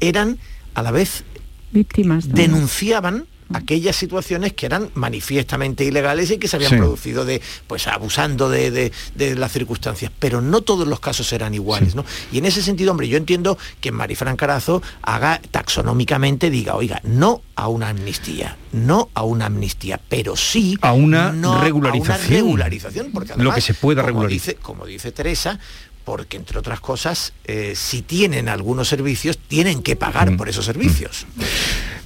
[0.00, 0.38] eran
[0.74, 1.22] a la vez
[1.70, 2.28] víctimas.
[2.28, 8.50] Denunciaban aquellas situaciones que eran manifiestamente ilegales y que se habían producido de, pues abusando
[8.50, 8.92] de,
[9.36, 10.10] las circunstancias.
[10.18, 12.04] Pero no todos los casos eran iguales, ¿no?
[12.32, 17.42] Y en ese sentido, hombre, yo entiendo que Marifran Carazo haga taxonómicamente, diga, oiga, no
[17.56, 22.40] a una amnistía, no a una amnistía, pero sí a una regularización.
[22.40, 25.60] A una regularización, porque además, lo que se pueda regular Dice, como dice Teresa,
[26.04, 31.26] porque entre otras cosas, eh, si tienen algunos servicios, tienen que pagar por esos servicios.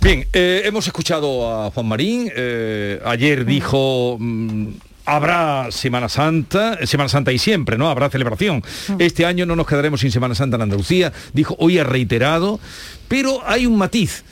[0.01, 4.17] Bien, eh, hemos escuchado a Juan Marín, eh, ayer dijo...
[4.19, 4.69] Mm,
[5.05, 7.89] habrá Semana Santa, Semana Santa y siempre, ¿no?
[7.89, 8.63] Habrá celebración.
[8.99, 12.61] Este año no nos quedaremos sin Semana Santa en Andalucía, dijo, hoy ha reiterado,
[13.09, 14.23] pero hay un matiz.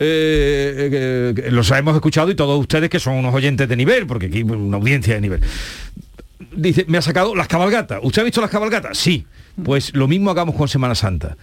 [0.00, 4.42] los hemos escuchado y todos ustedes que son unos oyentes de nivel, porque aquí hay
[4.42, 5.40] una audiencia de nivel
[6.54, 8.00] dice, me ha sacado las cabalgatas.
[8.02, 8.98] ¿Usted ha visto las cabalgatas?
[8.98, 9.26] Sí.
[9.62, 11.36] Pues lo mismo hagamos con Semana Santa.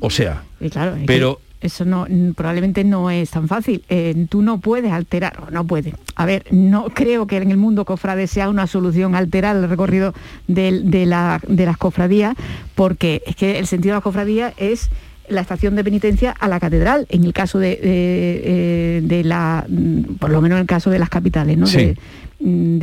[0.00, 3.82] O sea, claro, pero eso no probablemente no es tan fácil.
[3.88, 5.94] Eh, tú no puedes alterar, no puedes.
[6.14, 10.14] A ver, no creo que en el mundo cofrade sea una solución alterar el recorrido
[10.46, 12.36] de, de, la, de las cofradías,
[12.74, 14.90] porque es que el sentido de la cofradía es
[15.28, 19.66] la estación de penitencia a la catedral, en el caso de, de, eh, la,
[20.20, 21.66] por lo menos en el caso de las capitales, ¿no?
[21.66, 21.96] Mm, de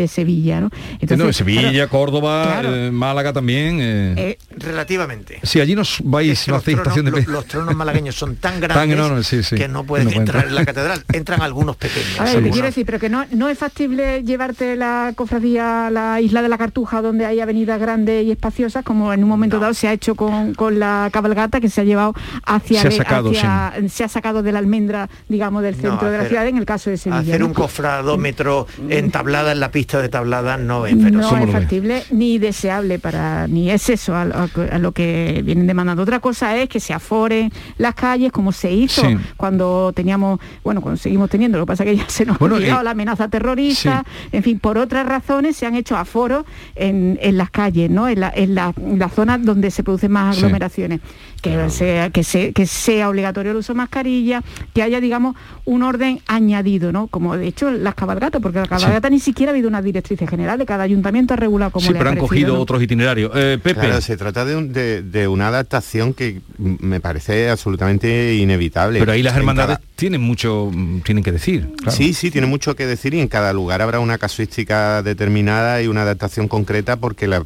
[0.07, 0.69] Sevilla, ¿no?
[0.99, 3.79] Entonces, Sevilla, Córdoba, eh, Málaga también.
[3.81, 4.13] Eh.
[4.17, 5.39] Eh, relativamente.
[5.43, 9.49] Si allí nos vais a hacer estación de los, los, tronos malagueños son tan grandes
[9.49, 11.03] que no pueden entrar en la catedral.
[11.11, 12.19] Entran algunos pequeños.
[12.19, 16.21] A ver, quiero decir, pero que no, no es factible llevarte la cofradía a la
[16.21, 19.73] isla de la Cartuja, donde hay avenidas grandes y espaciosas, como en un momento dado
[19.73, 22.13] se ha hecho con, con, la cabalgata que se ha llevado
[22.45, 22.81] hacia...
[22.81, 26.47] Se ha sacado, se ha sacado de la almendra, digamos, del centro de la ciudad,
[26.47, 27.21] en el caso de Sevilla.
[27.21, 32.03] Hacer un cofradómetro entablado en la pista de tablada no es, pero no es factible
[32.11, 36.03] ni deseable para ni es eso a, lo que vienen demandando.
[36.03, 39.03] Otra cosa es que se aforen las calles como se hizo
[39.37, 42.43] cuando teníamos, bueno, cuando seguimos teniendo, lo que pasa es que ya se nos ha
[42.43, 47.17] olvidado eh, la amenaza terrorista, en fin, por otras razones se han hecho aforos en,
[47.37, 48.07] las calles, ¿no?
[48.07, 48.73] En la, en la,
[49.09, 50.99] zona donde se producen más aglomeraciones.
[51.43, 54.41] Que, sea, que, que sea obligatorio el uso de mascarilla,
[54.73, 57.07] que haya, digamos, un orden añadido, ¿no?
[57.07, 60.57] Como de hecho las cabalgatas, porque la cabalgata ni siquiera ha habido una directriz general
[60.57, 63.31] de cada ayuntamiento ha regulado como sí, pero han cogido otros itinerarios.
[63.35, 64.01] Eh, Pepe.
[64.01, 68.99] se trata de, una adaptación que me parece absolutamente inevitable.
[68.99, 70.69] Pero ahí las hermandades tienen mucho,
[71.05, 71.69] tienen que decir.
[71.87, 75.87] Sí, sí, tiene mucho que decir y en cada lugar habrá una casuística determinada y
[75.87, 77.45] una adaptación concreta porque, la,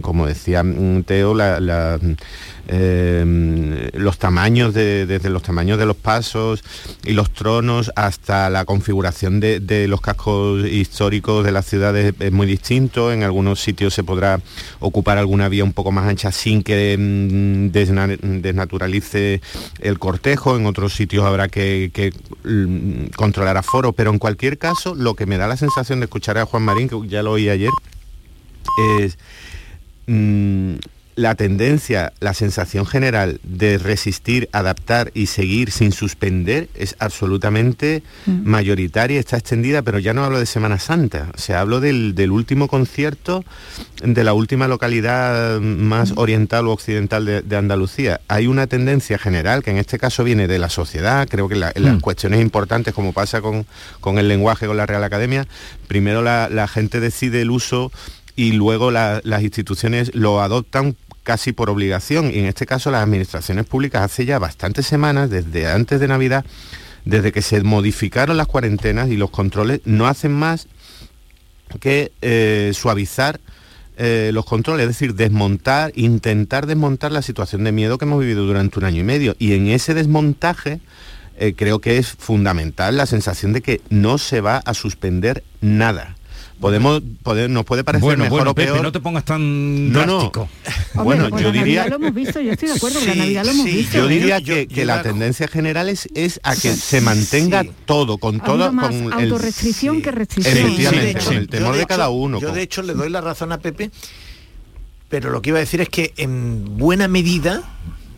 [0.00, 0.62] como decía
[1.04, 1.36] Teo,
[2.68, 6.64] eh, los tamaños desde los tamaños de los pasos
[7.04, 12.46] y los tronos hasta la configuración de, los cascos históricos de las ciudades es muy
[12.46, 13.12] distinto.
[13.12, 14.40] En algunos sitios se podrá
[14.80, 17.70] ocupar alguna vía un poco más ancha sin que mm,
[18.40, 19.40] desnaturalice
[19.80, 20.56] el cortejo.
[20.56, 21.55] En otros sitios habrá que,
[22.44, 23.92] mm, controlar aforo.
[23.92, 26.88] Pero en cualquier caso, lo que me da la sensación de escuchar a Juan Marín,
[26.88, 27.70] que ya lo oí ayer,
[29.00, 29.18] es
[30.06, 30.74] mm,
[31.16, 38.42] la tendencia, la sensación general de resistir, adaptar y seguir sin suspender es absolutamente mm.
[38.44, 42.68] mayoritaria, está extendida, pero ya no hablo de Semana Santa, o sea, hablo del, último
[42.68, 43.44] concierto
[44.02, 46.18] de la última localidad más mm.
[46.18, 48.20] oriental o occidental de, Andalucía.
[48.28, 51.74] Hay una tendencia general que en este caso viene de la sociedad, creo que las
[51.74, 52.00] mm.
[52.00, 53.64] cuestiones importantes, como pasa con,
[54.00, 55.46] con, el lenguaje, con la Real Academia,
[55.88, 57.90] primero la, gente decide el uso
[58.34, 60.94] y luego las instituciones lo adoptan
[61.26, 65.66] casi por obligación y en este caso las administraciones públicas hace ya bastantes semanas, desde
[65.66, 66.46] antes de Navidad,
[67.04, 70.68] desde que se modificaron las cuarentenas y los controles, no hacen más
[71.80, 73.40] que eh, suavizar
[73.96, 78.46] eh, los controles, es decir, desmontar, intentar desmontar la situación de miedo que hemos vivido
[78.46, 79.34] durante un año y medio.
[79.40, 80.78] Y en ese desmontaje
[81.38, 86.15] eh, creo que es fundamental la sensación de que no se va a suspender nada
[86.60, 87.02] podemos
[87.48, 88.72] nos puede parecer bueno, mejor bueno, o peor.
[88.72, 90.48] Pepe, no te pongas tan drástico.
[90.94, 93.66] bueno, yo diría lo hemos visto, yo estoy de acuerdo con la Navidad lo hemos
[93.66, 93.98] visto.
[93.98, 94.08] Yo ¿eh?
[94.08, 100.02] diría que, la tendencia general es, a que se mantenga todo con todo con autorrestricción
[100.02, 100.56] que restricción.
[100.56, 102.40] Efectivamente, con el temor de, cada uno.
[102.40, 103.90] Yo de hecho le doy la razón a Pepe,
[105.08, 107.62] pero lo que iba a decir es que en buena medida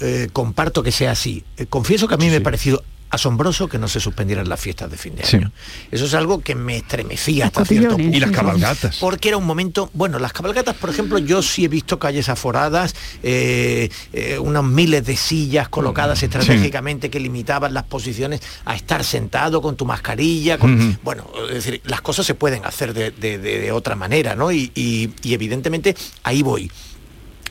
[0.01, 1.45] eh, comparto que sea así.
[1.57, 4.91] Eh, confieso que a mí me ha parecido asombroso que no se suspendieran las fiestas
[4.91, 5.53] de fin de año.
[5.91, 8.17] Eso es algo que me estremecía hasta cierto punto.
[8.17, 8.99] Y las cabalgatas.
[8.99, 12.95] Porque era un momento, bueno, las cabalgatas, por ejemplo, yo sí he visto calles aforadas,
[13.23, 19.63] eh, eh, unos miles de sillas colocadas estratégicamente que limitaban las posiciones a estar sentado
[19.63, 20.59] con tu mascarilla.
[21.03, 24.53] Bueno, es decir, las cosas se pueden hacer de, otra manera, ¿no?
[24.53, 26.71] y evidentemente ahí voy.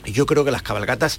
[0.06, 1.18] Yo creo que las cabalgatas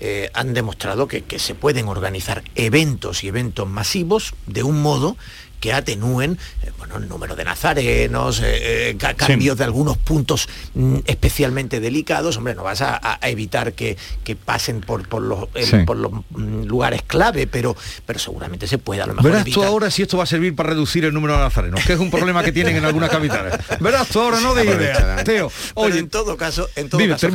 [0.00, 5.16] eh, han demostrado que, que se pueden organizar eventos y eventos masivos de un modo
[5.60, 10.98] que atenúen eh, bueno, el número de nazarenos, eh, eh cambios de algunos puntos mm,
[11.06, 12.36] especialmente delicados.
[12.36, 13.96] Hombre, no vas a, evitar que,
[14.44, 15.48] pasen por, por los,
[15.86, 19.62] por los mm, lugares clave, pero, pero seguramente se pueda a lo mejor Verás tú
[19.62, 22.10] ahora si esto va a servir para reducir el número de nazarenos, que es un
[22.10, 23.54] problema que tienen en algunas capitales.
[23.80, 25.50] Verás tú ahora, no de idea, Teo.
[25.74, 27.28] Oye, en todo caso, en todo caso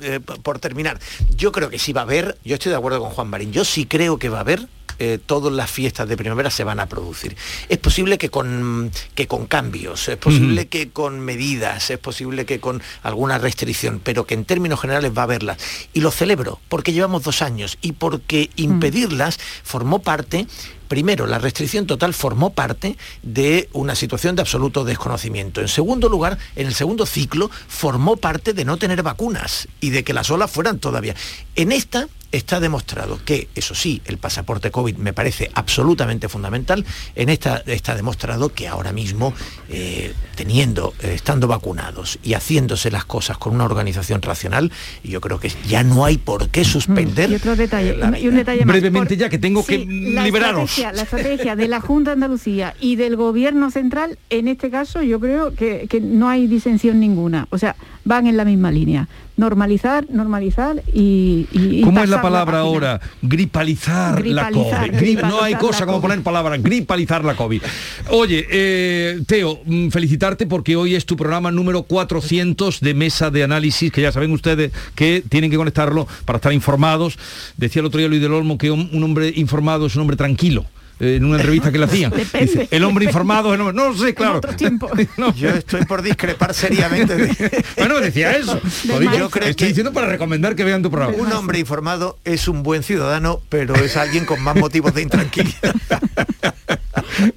[0.00, 0.98] eh, por terminar,
[1.36, 3.64] yo creo que sí va a haber, yo estoy de acuerdo con Juan Marín, yo
[3.64, 6.86] sí creo que va a haber eh, todas las fiestas de primavera se van a
[6.86, 7.36] producir.
[7.68, 12.60] Es posible que con, que con cambios, es posible que con medidas, es posible que
[12.60, 15.58] con alguna restricción, pero que en términos generales va a haberlas.
[15.92, 18.62] Y lo celebro, porque llevamos dos años y porque mm.
[18.62, 20.46] impedirlas formó parte
[20.88, 25.60] primero, la restricción total formó parte de una situación de absoluto desconocimiento.
[25.60, 30.02] En segundo lugar, en el segundo ciclo, formó parte de no tener vacunas y de
[30.02, 31.14] que las olas fueran todavía.
[31.54, 37.28] En esta está demostrado que, eso sí, el pasaporte COVID me parece absolutamente fundamental, en
[37.28, 39.32] esta está demostrado que ahora mismo,
[39.68, 44.70] eh, teniendo, eh, estando vacunados y haciéndose las cosas con una organización racional,
[45.02, 47.30] yo creo que ya no hay por qué suspender.
[47.30, 48.74] Y otro detalle, y un detalle más.
[48.74, 50.78] Brevemente ya que tengo que liberaros.
[50.78, 55.18] la estrategia de la Junta de Andalucía y del Gobierno Central, en este caso yo
[55.20, 57.46] creo que, que no hay disensión ninguna.
[57.50, 57.76] O sea,
[58.08, 59.06] van en la misma línea
[59.38, 61.46] normalizar, normalizar y...
[61.84, 63.00] ¿Cómo es la palabra ahora?
[63.22, 65.20] Gripalizar, la COVID.
[65.20, 67.62] no hay cosa como poner palabra, gripalizar la COVID.
[68.10, 73.44] Oye, eh, Teo, mm, felicitarte porque hoy es tu programa número 400 de mesa de
[73.44, 77.16] análisis, que ya saben ustedes que tienen que conectarlo para estar informados.
[77.56, 80.66] Decía el otro día Luis del Olmo que un hombre informado es un hombre tranquilo
[81.00, 82.12] en una entrevista que le hacían.
[82.70, 84.40] el hombre informado, el hombre, no sé, claro.
[85.36, 87.16] Yo estoy por discrepar seriamente.
[87.76, 88.60] bueno, decía eso.
[88.84, 91.16] yo creo estoy diciendo para recomendar que vean tu programa.
[91.16, 95.74] Un hombre informado es un buen ciudadano, pero es alguien con más motivos de intranquilidad.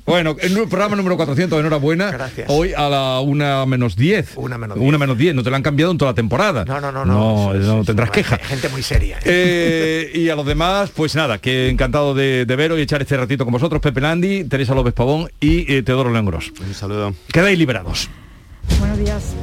[0.05, 2.11] Bueno, en el programa número 400, enhorabuena.
[2.11, 2.47] Gracias.
[2.49, 4.33] Hoy a la una menos 10.
[4.35, 4.87] Una menos 10.
[4.87, 5.35] Una menos 10.
[5.35, 6.65] No te la han cambiado en toda la temporada.
[6.65, 7.05] No, no, no.
[7.05, 8.37] No, no, tendrás queja.
[8.37, 9.17] Gente muy seria.
[9.17, 9.21] ¿eh?
[9.25, 13.17] Eh, y a los demás, pues nada, que encantado de, de veros y echar este
[13.17, 13.81] ratito con vosotros.
[13.81, 16.51] Pepe Landi, Teresa López Pavón y eh, Teodoro Lengros.
[16.59, 17.13] Un saludo.
[17.31, 18.09] Quedáis liberados.
[18.79, 19.35] Buenos días.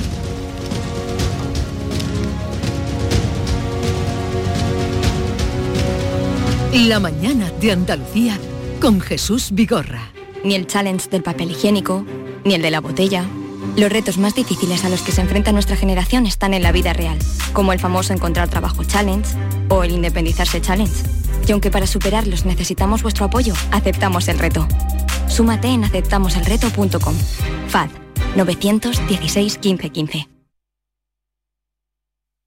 [6.87, 8.39] La mañana de Andalucía
[8.81, 10.18] con Jesús Vigorra.
[10.49, 12.07] Ni el challenge del papel higiénico,
[12.43, 13.27] ni el de la botella.
[13.77, 16.95] Los retos más difíciles a los que se enfrenta nuestra generación están en la vida
[16.95, 17.19] real,
[17.53, 19.29] como el famoso encontrar trabajo challenge
[19.69, 21.05] o el independizarse challenge.
[21.47, 24.67] Y aunque para superarlos necesitamos vuestro apoyo, aceptamos el reto.
[25.27, 27.15] Súmate en aceptamoselreto.com.
[27.69, 27.91] FAD
[28.35, 30.29] 916 15 15.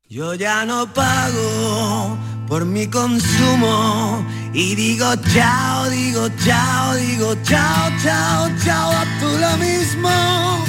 [0.09, 8.49] Yo ya no pago por mi consumo y digo chao, digo chao, digo chao, chao,
[8.63, 10.65] chao, a tú lo mismo.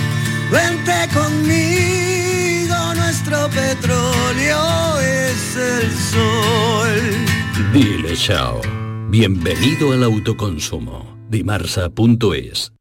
[0.51, 7.73] Vente conmigo, nuestro petróleo es el sol.
[7.73, 8.61] Dile chao.
[9.09, 11.19] Bienvenido al autoconsumo.
[11.29, 12.73] Dimarsa.es.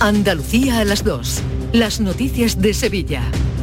[0.00, 1.42] Andalucía a las 2.
[1.72, 3.22] Las noticias de Sevilla.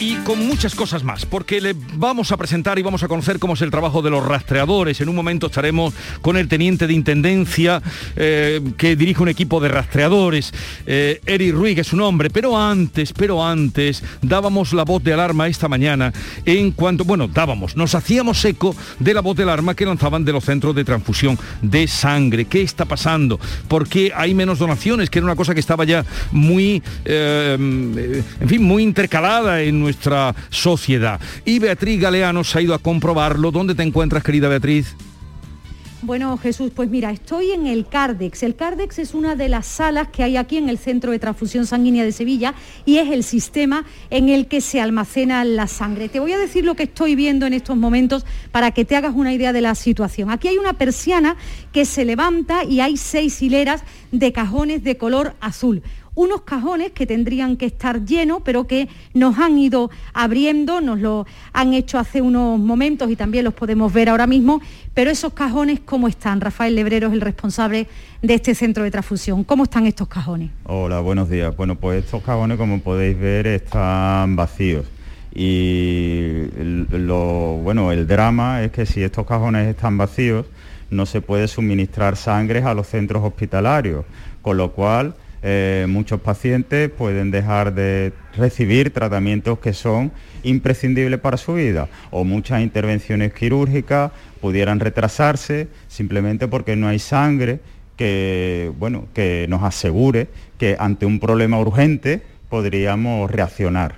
[0.00, 3.54] Y con muchas cosas más, porque le vamos a presentar y vamos a conocer cómo
[3.54, 5.00] es el trabajo de los rastreadores.
[5.00, 7.82] En un momento estaremos con el teniente de intendencia
[8.16, 10.52] eh, que dirige un equipo de rastreadores,
[10.86, 15.48] eh, Eric Ruiz es su nombre, pero antes, pero antes, dábamos la voz de alarma
[15.48, 16.12] esta mañana
[16.44, 20.32] en cuanto, bueno, dábamos, nos hacíamos eco de la voz de alarma que lanzaban de
[20.32, 22.46] los centros de transfusión de sangre.
[22.46, 23.38] ¿Qué está pasando?
[23.68, 25.10] ¿Por qué hay menos donaciones?
[25.10, 27.56] Que era una cosa que estaba ya muy, eh,
[28.40, 31.20] en fin, muy intercalada en nuestra sociedad.
[31.44, 33.50] Y Beatriz Galeano se ha ido a comprobarlo.
[33.50, 34.96] ¿Dónde te encuentras, querida Beatriz?
[36.02, 38.42] Bueno, Jesús, pues mira, estoy en el Cardex.
[38.42, 41.64] El Cardex es una de las salas que hay aquí en el Centro de Transfusión
[41.64, 42.52] Sanguínea de Sevilla
[42.84, 46.10] y es el sistema en el que se almacena la sangre.
[46.10, 49.14] Te voy a decir lo que estoy viendo en estos momentos para que te hagas
[49.14, 50.30] una idea de la situación.
[50.30, 51.36] Aquí hay una persiana
[51.72, 53.82] que se levanta y hay seis hileras
[54.12, 55.82] de cajones de color azul
[56.14, 61.26] unos cajones que tendrían que estar llenos, pero que nos han ido abriendo, nos lo
[61.52, 64.60] han hecho hace unos momentos y también los podemos ver ahora mismo,
[64.94, 66.40] pero esos cajones, ¿cómo están?
[66.40, 67.88] Rafael Lebrero es el responsable
[68.22, 69.44] de este centro de transfusión.
[69.44, 70.50] ¿Cómo están estos cajones?
[70.64, 71.56] Hola, buenos días.
[71.56, 74.86] Bueno, pues estos cajones, como podéis ver, están vacíos.
[75.34, 76.44] Y
[76.90, 80.46] lo, bueno, el drama es que si estos cajones están vacíos,
[80.90, 84.04] no se puede suministrar sangre a los centros hospitalarios,
[84.42, 85.16] con lo cual
[85.46, 90.10] eh, muchos pacientes pueden dejar de recibir tratamientos que son
[90.42, 97.60] imprescindibles para su vida o muchas intervenciones quirúrgicas pudieran retrasarse simplemente porque no hay sangre
[97.98, 103.96] que, bueno, que nos asegure que ante un problema urgente podríamos reaccionar.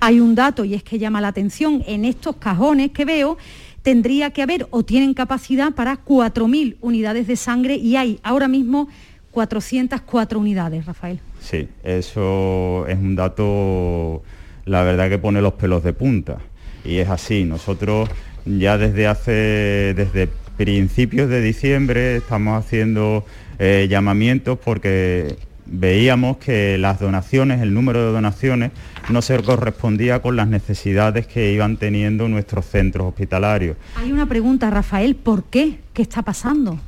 [0.00, 3.38] Hay un dato y es que llama la atención, en estos cajones que veo
[3.82, 8.88] tendría que haber o tienen capacidad para 4.000 unidades de sangre y hay ahora mismo
[9.30, 11.20] 404 unidades, Rafael.
[11.40, 14.22] Sí, eso es un dato,
[14.64, 16.38] la verdad que pone los pelos de punta.
[16.84, 18.08] Y es así, nosotros
[18.44, 19.32] ya desde hace,
[19.94, 23.24] desde principios de diciembre estamos haciendo
[23.58, 28.72] eh, llamamientos porque veíamos que las donaciones, el número de donaciones,
[29.08, 33.76] no se correspondía con las necesidades que iban teniendo nuestros centros hospitalarios.
[33.96, 35.78] Hay una pregunta, Rafael, ¿por qué?
[35.92, 36.78] ¿Qué está pasando?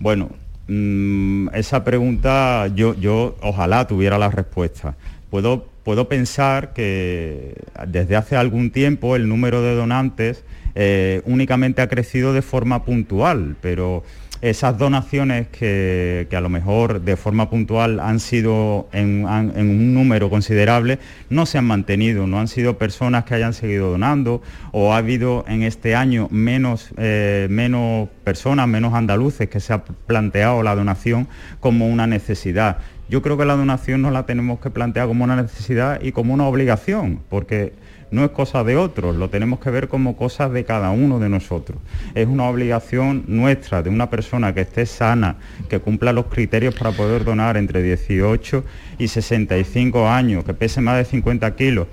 [0.00, 0.30] Bueno,
[0.68, 4.96] Mm, esa pregunta yo, yo ojalá tuviera la respuesta.
[5.30, 7.54] Puedo, puedo pensar que
[7.86, 10.44] desde hace algún tiempo el número de donantes
[10.74, 14.04] eh, únicamente ha crecido de forma puntual, pero
[14.40, 20.98] esas donaciones que, a lo mejor de forma puntual han sido en, un número considerable,
[21.30, 25.44] no se han mantenido, no han sido personas que hayan seguido donando o ha habido
[25.48, 31.28] en este año menos, eh, menos personas, menos andaluces que se ha planteado la donación
[31.60, 32.78] como una necesidad.
[33.08, 36.34] Yo creo que la donación no la tenemos que plantear como una necesidad y como
[36.34, 37.72] una obligación, porque
[38.10, 41.28] no es cosa de otros, lo tenemos que ver como cosas de cada uno de
[41.28, 41.78] nosotros.
[42.14, 45.36] Es una obligación nuestra de una persona que esté sana,
[45.68, 48.64] que cumpla los criterios para poder donar entre 18
[48.98, 51.86] y 65 años, que pese más de 50 kilos,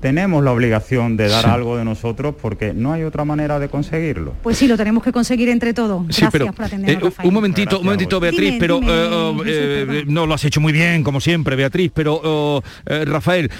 [0.00, 1.50] tenemos la obligación de dar Sí.
[1.50, 4.32] algo de nosotros porque no hay otra manera de conseguirlo.
[4.44, 6.02] Pues sí, lo tenemos que conseguir entre todos.
[6.14, 7.28] Sí, Gracias pero por atendernos, eh, Rafael.
[7.28, 10.72] un momentito, un momentito, Beatriz, Dime, pero dime, eh, eh, no lo has hecho muy
[10.72, 13.50] bien, como siempre, Beatriz, pero oh, Rafael.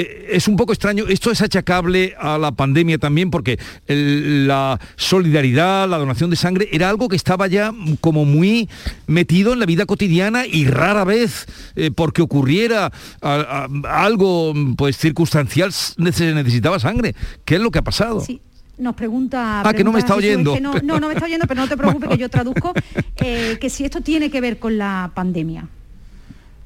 [0.00, 4.78] Eh, Es un poco extraño, esto es achacable a la pandemia también porque el- la
[4.96, 8.68] solidaridad, la donación de sangre era algo que estaba ya como muy
[9.06, 12.92] metido en la vida cotidiana y rara vez eh, porque ocurriera
[13.22, 15.96] a- a- algo pues circunstancial se
[16.34, 17.14] necesitaba sangre.
[17.44, 18.20] ¿Qué es lo que ha pasado?
[18.20, 18.40] Sí.
[18.78, 19.62] Nos pregunta...
[19.64, 20.50] Ah, que no me está oyendo.
[20.52, 22.74] es que no, no, no me está oyendo, pero no te preocupes que yo traduzco,
[23.16, 25.66] eh, que si esto tiene que ver con la pandemia.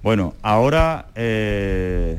[0.03, 2.19] Bueno, ahora eh,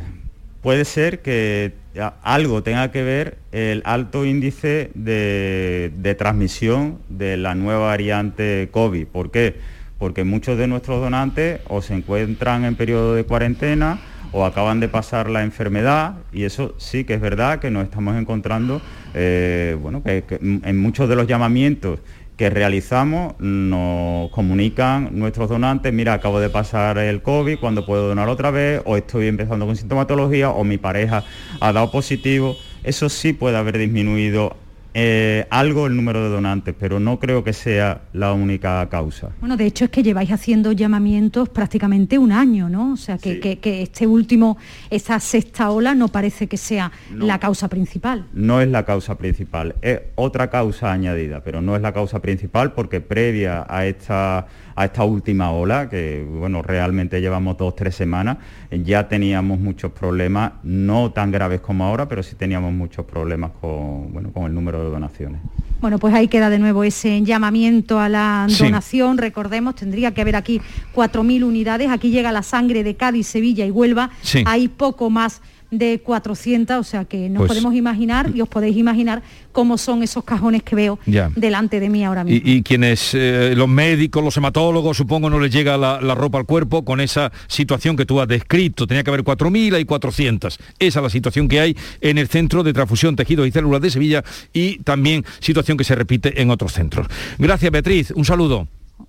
[0.61, 1.73] puede ser que
[2.21, 9.07] algo tenga que ver el alto índice de, transmisión de la nueva variante COVID.
[9.07, 9.55] ¿Por qué?
[9.97, 13.99] Porque muchos de nuestros donantes o se encuentran en periodo de cuarentena
[14.31, 18.15] o acaban de pasar la enfermedad y eso sí que es verdad que nos estamos
[18.15, 18.81] encontrando,
[19.13, 21.99] eh, bueno, en muchos de los llamamientos
[22.37, 28.29] que realizamos nos comunican nuestros donantes, mira, acabo de pasar el COVID, cuando puedo donar
[28.29, 31.23] otra vez, o estoy empezando con sintomatología, o mi pareja
[31.59, 32.55] ha dado positivo.
[32.83, 34.55] Eso sí puede haber disminuido
[34.93, 39.29] eh, algo el número de donantes, pero no creo que sea la única causa.
[39.39, 42.93] Bueno, de hecho es que lleváis haciendo llamamientos prácticamente un año, ¿no?
[42.93, 44.57] O sea, que, que- que este último,
[44.89, 47.25] esta sexta ola no parece que sea No.
[47.25, 48.25] la causa principal.
[48.33, 52.73] no es la causa principal, es otra causa añadida, pero no es la causa principal
[52.73, 58.37] porque previa a esta, a esta última ola, que bueno, realmente llevamos dos, tres semanas,
[58.71, 64.11] ya teníamos muchos problemas, no tan graves como ahora, pero sí teníamos muchos problemas con,
[64.13, 65.41] bueno, con el número de donaciones.
[65.81, 68.63] Bueno, pues ahí queda de nuevo ese llamamiento a la Sí.
[68.63, 69.17] donación.
[69.17, 70.61] Recordemos, tendría que haber aquí
[70.93, 71.89] 4.000 unidades.
[71.89, 74.11] Aquí llega la sangre de Cádiz, Sevilla y Huelva.
[74.21, 74.43] Sí.
[74.45, 75.41] Hay poco más
[75.71, 80.03] de 400, o sea que nos Pues- podemos imaginar y os podéis imaginar cómo son
[80.03, 81.31] esos cajones que veo Ya.
[81.35, 82.41] delante de mí ahora mismo.
[82.45, 86.37] Y, y quienes, eh, los médicos, los hematólogos, supongo no les llega la, la ropa
[86.37, 88.85] al cuerpo con esa situación que tú has descrito.
[88.85, 90.59] Tenía que haber 4.000, hay 400.
[90.77, 93.89] Esa es la situación que hay en el Centro de Transfusión, Tejidos y Células de
[93.89, 97.07] Sevilla y también situación que se repite en otros centros.
[97.39, 98.11] Gracias, Beatriz.
[98.11, 98.67] Un saludo.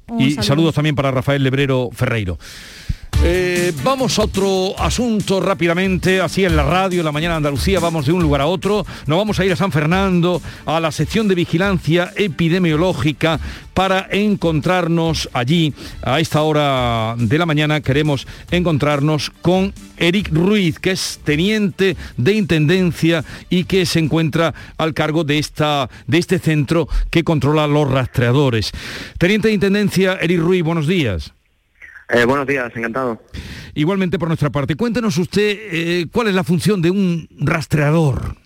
[0.09, 0.43] Un y saludo.
[0.45, 2.39] saludos también para Rafael Lebrero Ferreiro.
[3.25, 7.79] Eh, vamos a otro asunto rápidamente, así en la radio, en la mañana de Andalucía,
[7.79, 10.91] vamos de un lugar a otro, nos vamos a ir a San Fernando, a la
[10.91, 13.39] sección de vigilancia epidemiológica,
[13.75, 20.91] para encontrarnos allí, a esta hora de la mañana, queremos encontrarnos con Eric Ruiz, que
[20.91, 26.89] es teniente de Intendencia y que se encuentra al cargo de, esta, de este centro
[27.11, 28.73] que controla los rastreadores.
[29.17, 31.33] Teniente de Intendencia, Eric Ruiz, buenos días.
[32.09, 33.23] Eh, buenos días, encantado.
[33.75, 38.37] Igualmente por nuestra parte, cuéntenos usted eh, cuál es la función de un rastreador.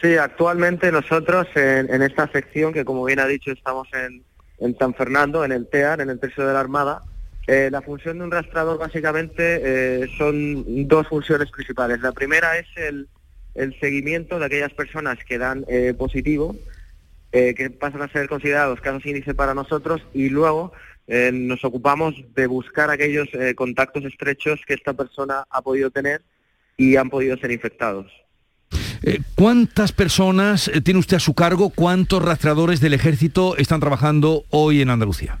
[0.00, 4.22] Sí, actualmente nosotros en, en esta sección, que como bien ha dicho estamos en,
[4.58, 7.00] en San Fernando, en el TEAR, en el Tercio de la Armada,
[7.46, 12.00] eh, la función de un rastreador básicamente eh, son dos funciones principales.
[12.00, 13.08] La primera es el,
[13.54, 16.54] el seguimiento de aquellas personas que dan eh, positivo,
[17.32, 20.72] que pasan a ser considerados casos índice para nosotros, y luego
[21.06, 26.22] eh, nos ocupamos de buscar aquellos eh, contactos estrechos que esta persona ha podido tener
[26.76, 28.10] y han podido ser infectados.
[29.02, 31.70] Eh, ¿Cuántas personas tiene usted a su cargo?
[31.70, 35.38] ¿Cuántos rastreadores del ejército están trabajando hoy en Andalucía?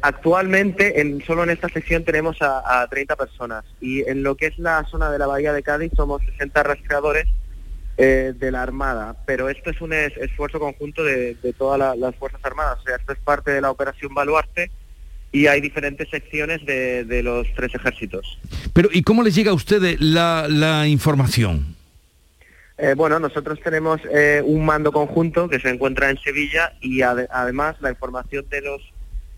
[0.00, 4.46] Actualmente, en, solo en esta sección tenemos a, a 30 personas y en lo que
[4.46, 7.26] es la zona de la Bahía de Cádiz somos 60 rastreadores
[8.02, 11.94] eh, de la Armada, pero esto es un es- esfuerzo conjunto de, de todas la-
[11.96, 14.70] las Fuerzas Armadas, o sea, esto es parte de la Operación Baluarte
[15.32, 18.38] y hay diferentes secciones de, de los tres ejércitos.
[18.72, 21.76] Pero ¿y cómo les llega a ustedes la, la información?
[22.78, 27.28] Eh, bueno, nosotros tenemos eh, un mando conjunto que se encuentra en Sevilla y ade-
[27.30, 28.80] además la información de los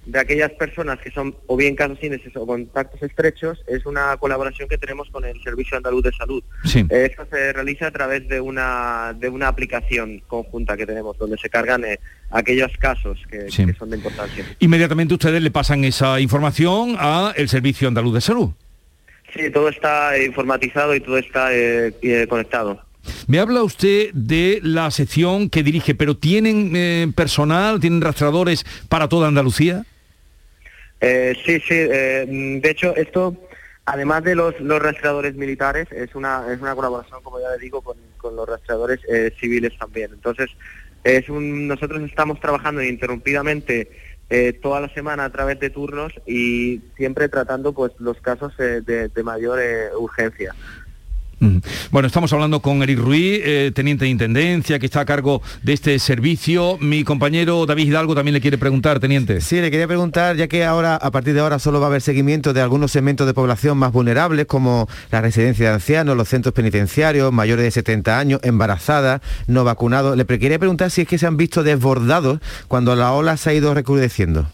[0.05, 4.68] de aquellas personas que son o bien casos índices o contactos estrechos es una colaboración
[4.68, 6.42] que tenemos con el Servicio Andaluz de Salud.
[6.64, 6.84] Sí.
[6.90, 11.48] Esto se realiza a través de una de una aplicación conjunta que tenemos donde se
[11.48, 12.00] cargan eh,
[12.30, 13.64] aquellos casos que, Sí.
[13.64, 14.44] que son de importancia.
[14.59, 18.50] Inmediatamente ustedes le pasan esa información a el Servicio Andaluz de Salud.
[19.34, 22.82] Sí, todo está informatizado y todo está eh, eh, conectado.
[23.26, 29.09] Me habla usted de la sección que dirige, pero ¿tienen eh, personal, tienen rastreadores para
[29.09, 29.84] toda Andalucía?
[31.03, 31.74] Eh, sí, sí.
[31.74, 32.24] eh,
[32.62, 33.36] de hecho, esto
[33.84, 37.82] además de los, los rastreadores militares, es una, es una colaboración, como ya le digo,
[37.82, 40.12] con, con los rastreadores eh, civiles también.
[40.12, 40.50] Entonces,
[41.05, 43.90] es un, nosotros estamos trabajando ininterrumpidamente
[44.30, 48.80] eh, toda la semana a través de turnos y siempre tratando pues los casos de,
[48.80, 49.59] de, mayor
[49.98, 50.55] urgencia.
[51.90, 55.72] Bueno, estamos hablando con Eric Ruiz, eh, teniente de Intendencia, que está a cargo de
[55.72, 56.78] este servicio.
[56.80, 59.40] Mi compañero David Hidalgo también le quiere preguntar, teniente.
[59.40, 62.01] Sí, le quería preguntar, ya que ahora, a partir de ahora, solo va a haber
[62.01, 66.55] seguimiento de algunos segmentos de población más vulnerables, como la residencia de ancianos, los centros
[66.55, 70.16] penitenciarios, mayores de 70 años, embarazadas, no vacunados.
[70.16, 72.38] Le quería preguntar si es que se han visto desbordados
[72.68, 74.47] cuando la ola se ha ido recrudeciendo.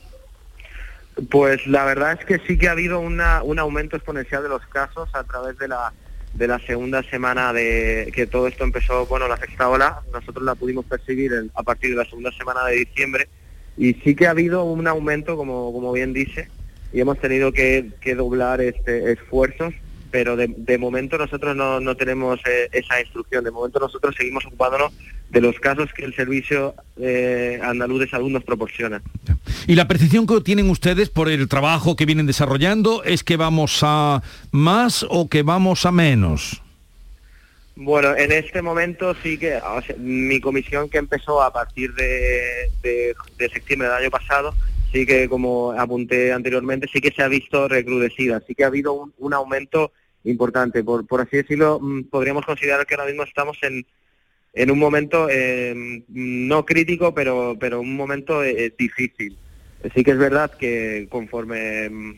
[1.31, 4.65] Pues la verdad es que sí que ha habido una, un aumento exponencial de los
[4.67, 5.93] casos a través de la
[6.35, 10.55] de la segunda semana de que todo esto empezó, bueno, la sexta ola, nosotros la
[10.55, 13.29] pudimos percibir en- a partir de la segunda semana de diciembre
[13.77, 16.49] y sí que ha habido un aumento, como, como bien dice,
[16.93, 19.75] y hemos tenido que, que doblar este, esfuerzos,
[20.11, 24.45] pero de, de momento nosotros no, no tenemos eh, esa instrucción, de momento nosotros seguimos
[24.47, 24.93] ocupándonos
[25.31, 29.03] de los casos que el Servicio eh, Andaluz de Salud nos proporciona.
[29.67, 33.81] Y la percepción que tienen ustedes por el trabajo que vienen desarrollando es que vamos
[33.83, 36.63] a más o que vamos a menos.
[37.77, 42.71] Bueno, en este momento sí que o sea, mi comisión que empezó a partir de,
[42.83, 44.53] de- de septiembre del año pasado,
[44.93, 48.93] sí que como apunté anteriormente, sí que se ha visto recrudecida, sí que ha habido
[48.95, 49.93] un, un aumento
[50.25, 50.83] importante.
[50.85, 53.87] Por, por así decirlo, mm, podríamos considerar que ahora mismo estamos en,
[54.53, 59.37] en un momento eh, no crítico, pero, pero un momento eh, difícil.
[59.95, 62.15] Sí que es verdad que conforme mm,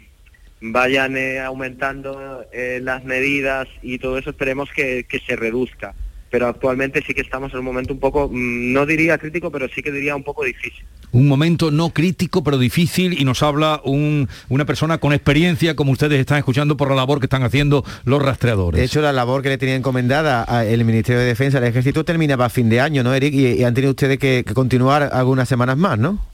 [0.60, 5.94] vayan eh, aumentando eh, las medidas y todo eso, esperemos que, que se reduzca.
[6.30, 9.68] Pero actualmente sí que estamos en un momento un poco, mm, no diría crítico, pero
[9.68, 10.84] sí que diría un poco difícil.
[11.12, 15.90] Un momento no crítico, pero difícil, y nos habla un- una persona con experiencia, como
[15.90, 18.78] ustedes están escuchando, por la labor que están haciendo los rastreadores.
[18.78, 22.44] De hecho, la labor que le tenía encomendada el Ministerio de Defensa al Ejército terminaba
[22.44, 23.34] a fin de año, ¿no, Eric?
[23.34, 26.24] Y, y han tenido ustedes que, que continuar algunas semanas más, ¿no?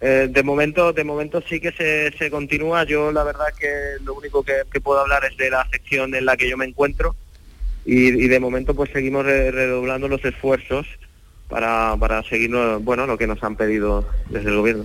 [0.00, 2.84] Eh, de momento, de momento sí que se, se continúa.
[2.84, 3.68] Yo la verdad que
[4.04, 6.64] lo único que, que puedo hablar es de la sección en la que yo me
[6.64, 7.14] encuentro
[7.84, 10.86] y, y de momento pues seguimos re- redoblando los esfuerzos
[11.48, 14.84] para, para seguir bueno lo que nos han pedido desde el gobierno.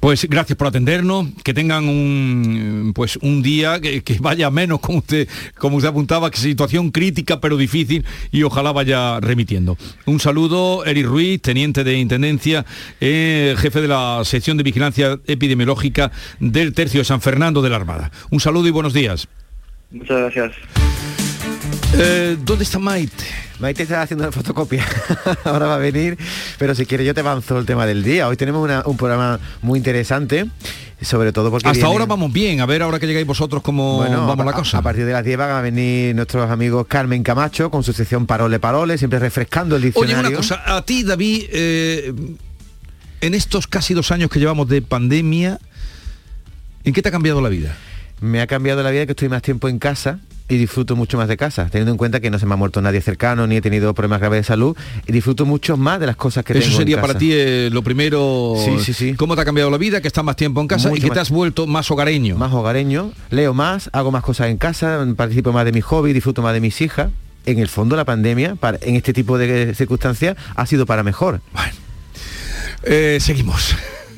[0.00, 4.98] Pues gracias por atendernos, que tengan un pues un día que, que vaya menos como
[4.98, 5.26] usted
[5.56, 9.78] como usted apuntaba, que situación crítica pero difícil y ojalá vaya remitiendo.
[10.04, 12.66] Un saludo, Eric Ruiz, teniente de Intendencia,
[13.00, 17.76] eh, jefe de la sección de vigilancia epidemiológica del tercio de San Fernando de la
[17.76, 18.10] Armada.
[18.30, 19.26] Un saludo y buenos días.
[19.90, 20.52] Muchas gracias.
[21.96, 23.24] Eh, ¿Dónde está Maite?
[23.60, 24.84] Maite está haciendo la fotocopia.
[25.44, 26.18] Ahora va a venir,
[26.58, 28.26] pero si quieres yo te avanzo el tema del día.
[28.28, 30.46] Hoy tenemos una- un programa muy interesante,
[31.00, 31.68] sobre todo porque...
[31.68, 34.52] Hasta ahora vamos bien, a ver ahora que llegáis vosotros cómo Bueno, vamos a, la
[34.56, 34.78] cosa.
[34.78, 38.26] a partir de las 10 van a venir nuestros amigos Carmen Camacho con su sección
[38.26, 40.28] Parole Parole, siempre refrescando el Oye, diccionario.
[40.30, 42.12] una cosa, a ti, David, eh,
[43.20, 45.60] en estos casi dos años que llevamos de pandemia,
[46.82, 47.76] ¿en qué te ha cambiado la vida?
[48.20, 50.18] Me ha cambiado la vida que estoy más tiempo en casa
[50.48, 52.82] y disfruto mucho más de casa, teniendo en cuenta que no se me ha muerto
[52.82, 54.76] nadie cercano ni he tenido problemas graves de salud
[55.06, 57.18] y disfruto mucho más de las cosas que Eso tengo en sería para casa.
[57.20, 58.54] ti eh, lo primero.
[58.62, 59.14] Sí, sí, sí.
[59.14, 60.02] ¿Cómo te ha cambiado la vida?
[60.02, 62.36] Que estás más tiempo en casa Mucho y que te has vuelto más hogareño.
[62.36, 66.42] Más hogareño, leo más, hago más cosas en casa, participo más de mi hobby, disfruto
[66.42, 67.10] más de mis hijas.
[67.46, 71.40] En el fondo la pandemia, para- en este tipo de circunstancias, ha sido para mejor.
[72.82, 73.74] Eh, seguimos.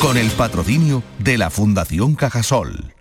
[0.00, 2.95] con el patrocinio de la Fundación Cajasol.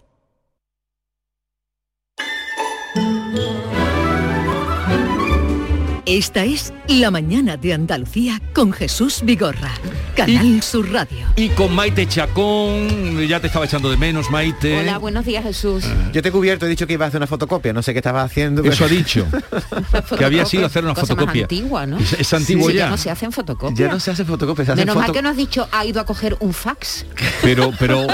[6.16, 9.74] Esta es La Mañana de Andalucía con Jesús Vigorra,
[10.16, 11.18] Canal Sur Radio.
[11.36, 14.80] Y con Maite Chacón, ya te estaba echando de menos, Maite.
[14.80, 15.84] Hola, buenos días Jesús.
[16.13, 17.99] Yo te he cubierto, he dicho que iba a hacer una fotocopia, no sé qué
[17.99, 18.61] estaba haciendo.
[18.61, 19.28] pero- Eso ha dicho.
[20.18, 21.41] que había sido hacer una Cosa más fotocopia.
[21.43, 21.97] antigua, ¿no?
[21.99, 22.89] Es, es antiguo Sí, ya.
[22.89, 23.78] no se hacen fotocopias.
[23.78, 25.99] Ya no se hace fotocopia, se hacen Menos mal que no has dicho ha ido
[25.99, 27.05] a coger un fax.
[27.41, 28.07] Pero, pero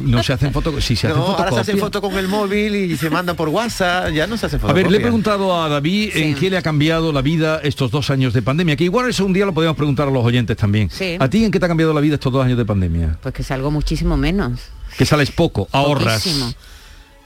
[0.00, 0.86] no se hacen fotocopias.
[0.86, 1.68] Sí, se hacen No, ahora se fotocopias.
[1.68, 4.60] hacen foto con el móvil y se manda por WhatsApp, ya no se hace A
[4.60, 4.82] fotocopia.
[4.84, 8.10] ver, le he preguntado a David en qué le ha cambiado la vida estos dos
[8.10, 10.90] años de pandemia, que igual eso un día lo podemos preguntar a los oyentes también.
[10.90, 11.16] Sí.
[11.18, 13.18] ¿A ti en qué te ha cambiado la vida estos dos años de pandemia?
[13.22, 14.60] Pues que salgo muchísimo menos.
[14.96, 16.22] Que sales poco, ahorras.
[16.22, 16.52] Poquísimo.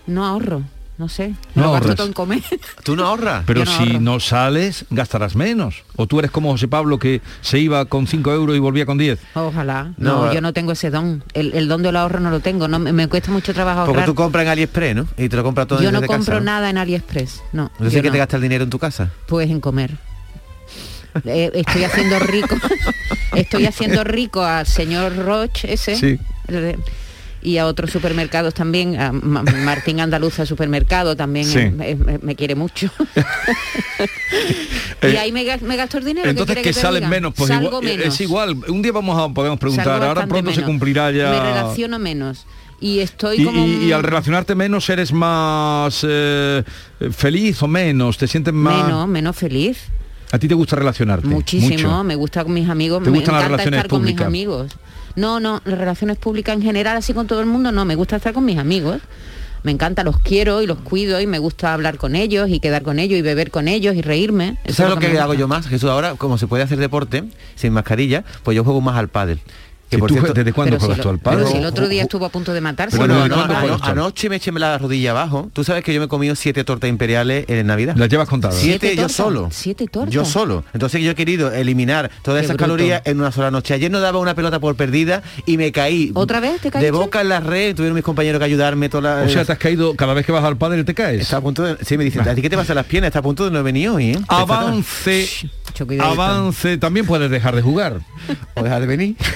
[0.07, 0.63] No ahorro,
[0.99, 1.29] no sé.
[1.55, 1.97] No lo gasto ahorras.
[1.97, 2.43] todo en comer.
[2.85, 3.45] ¿Tú no ahorras?
[3.47, 4.01] Pero no si ahorro.
[4.01, 5.85] no sales, gastarás menos.
[5.97, 8.99] O tú eres como José Pablo que se iba con 5 euros y volvía con
[8.99, 9.19] 10.
[9.35, 9.93] Ojalá.
[9.97, 10.35] No, No, eh.
[10.35, 11.23] yo no tengo ese don.
[11.35, 12.67] El, el don del ahorro no lo tengo.
[12.69, 14.07] No, me, me cuesta mucho trabajo Porque ahorrar.
[14.07, 15.09] tú compras en AliExpress, ¿no?
[15.17, 16.45] Y te lo compras todo Yo no desde compro casa, ¿no?
[16.45, 17.43] nada en AliExpress.
[17.53, 17.71] No.
[17.73, 19.11] Entonces, yo ¿qué te gasta el dinero en tu casa?
[19.27, 19.97] Pues en comer.
[21.25, 22.57] Eh, estoy haciendo rico.
[23.35, 25.97] estoy haciendo rico al señor Roche ese.
[25.97, 26.19] Sí.
[27.49, 31.59] Y a otros supermercados también, a Ma- Martín Andaluza Supermercado también Sí.
[31.59, 32.91] eh, me, me- quiere mucho.
[35.03, 36.25] y Eh, ahí me, me gasto el dinero.
[36.25, 37.09] ¿qué Entonces que te salen diga?
[37.11, 38.07] menos, pues Salgo igual- menos.
[38.15, 38.57] es igual.
[38.69, 41.31] Un día vamos a podemos preguntar, ahora pronto se cumplirá ya.
[41.31, 42.47] Me relaciono menos.
[42.81, 43.67] Y estoy Y, como...
[43.67, 46.63] y- y al relacionarte menos eres más eh,
[47.13, 48.85] feliz o menos, te sientes más.
[48.85, 49.79] Menos, menos feliz.
[50.31, 51.27] A ti te gusta relacionarte.
[51.27, 52.05] Muchísimo, mucho.
[52.05, 54.27] me gusta con mis amigos, ¿Te me gustan las encanta relaciones estar con mis públicas?
[54.27, 54.73] amigos.
[55.19, 58.17] No, no, las relaciones públicas en general, así con todo el mundo, no, me gusta
[58.17, 59.01] estar con mis amigos.
[59.65, 62.83] Me encanta, los quiero y los cuido y me gusta hablar con ellos y quedar
[62.83, 64.57] con ellos y beber con ellos y reírme.
[64.63, 65.67] Eso es ¿Sabes lo que, me hago yo más?
[65.67, 67.25] Jesús, ahora, como se puede hacer deporte
[67.57, 69.41] sin mascarilla, pues yo juego más al pádel.
[69.91, 71.49] Que ¿Y por tú cierto- desde cuándo Pero si, juegas lo- tú al pero pádel?
[71.53, 72.97] si el otro día estuvo a punto de matarse.
[72.99, 75.51] Bueno, ¿desde ano- cuándo ano- juegas tú al- anoche me eché la rodilla abajo.
[75.53, 77.95] Tú sabes que yo me he comido siete tortas imperiales en Navidad.
[77.97, 78.57] Las llevas contadas.
[78.57, 79.49] Siete, ¿Siete yo solo.
[79.51, 80.13] ¿Siete tortas?
[80.13, 80.65] Yo solo.
[80.75, 82.73] Entonces yo he querido eliminar todas Qué esas bruto.
[82.75, 83.73] calorías en una sola noche.
[83.75, 86.11] Ayer no daba una pelota por perdida y me caí.
[86.15, 86.91] ¿Otra vez te De caíste?
[86.91, 89.23] boca en la red, tuvieron mis compañeros que ayudarme toda la...
[89.25, 91.23] O sea, te has caído cada vez que vas al padre te caes.
[91.23, 91.77] Está a punto de...
[91.85, 93.09] Sí, me dicen, ¿a ti qué te pasa las piernas?
[93.09, 94.19] Está a punto de no venir hoy, ¿eh?
[94.29, 95.29] Avance,
[95.85, 98.01] Mucho avance, también puedes dejar de jugar.
[98.55, 99.17] O dejar de venir.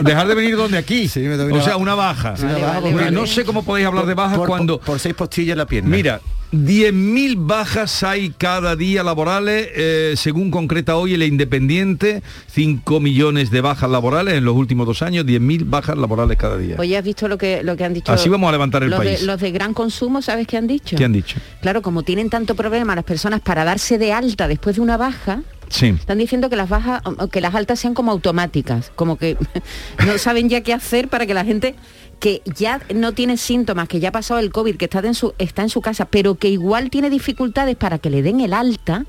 [0.00, 1.06] Dejar de venir donde aquí.
[1.06, 2.34] o sea, una baja.
[2.40, 3.10] Vale, vale, vale.
[3.10, 4.78] No sé cómo podéis hablar de bajas por, cuando...
[4.78, 5.90] Por, por seis postillas en la pierna.
[5.90, 6.20] Mira,
[6.52, 13.60] 10.000 bajas hay cada día laborales, eh, según concreta hoy el Independiente, 5 millones de
[13.60, 16.76] bajas laborales en los últimos dos años, 10.000 bajas laborales cada día.
[16.78, 18.10] Oye, ¿has visto lo que, lo que han dicho?
[18.10, 19.20] Así vamos a levantar el los país.
[19.20, 20.96] De, los de gran consumo, ¿sabes qué han dicho?
[20.96, 21.38] ¿Qué han dicho?
[21.60, 25.42] Claro, como tienen tanto problema las personas para darse de alta después de una baja,
[25.68, 25.88] Sí.
[25.88, 29.36] están diciendo que las bajas, que las altas sean como automáticas, como que
[30.06, 31.74] no saben ya qué hacer para que la gente
[32.18, 35.34] que ya no tiene síntomas, que ya ha pasado el COVID, que está en su,
[35.38, 39.04] está en su casa, pero que igual tiene dificultades para que le den el alta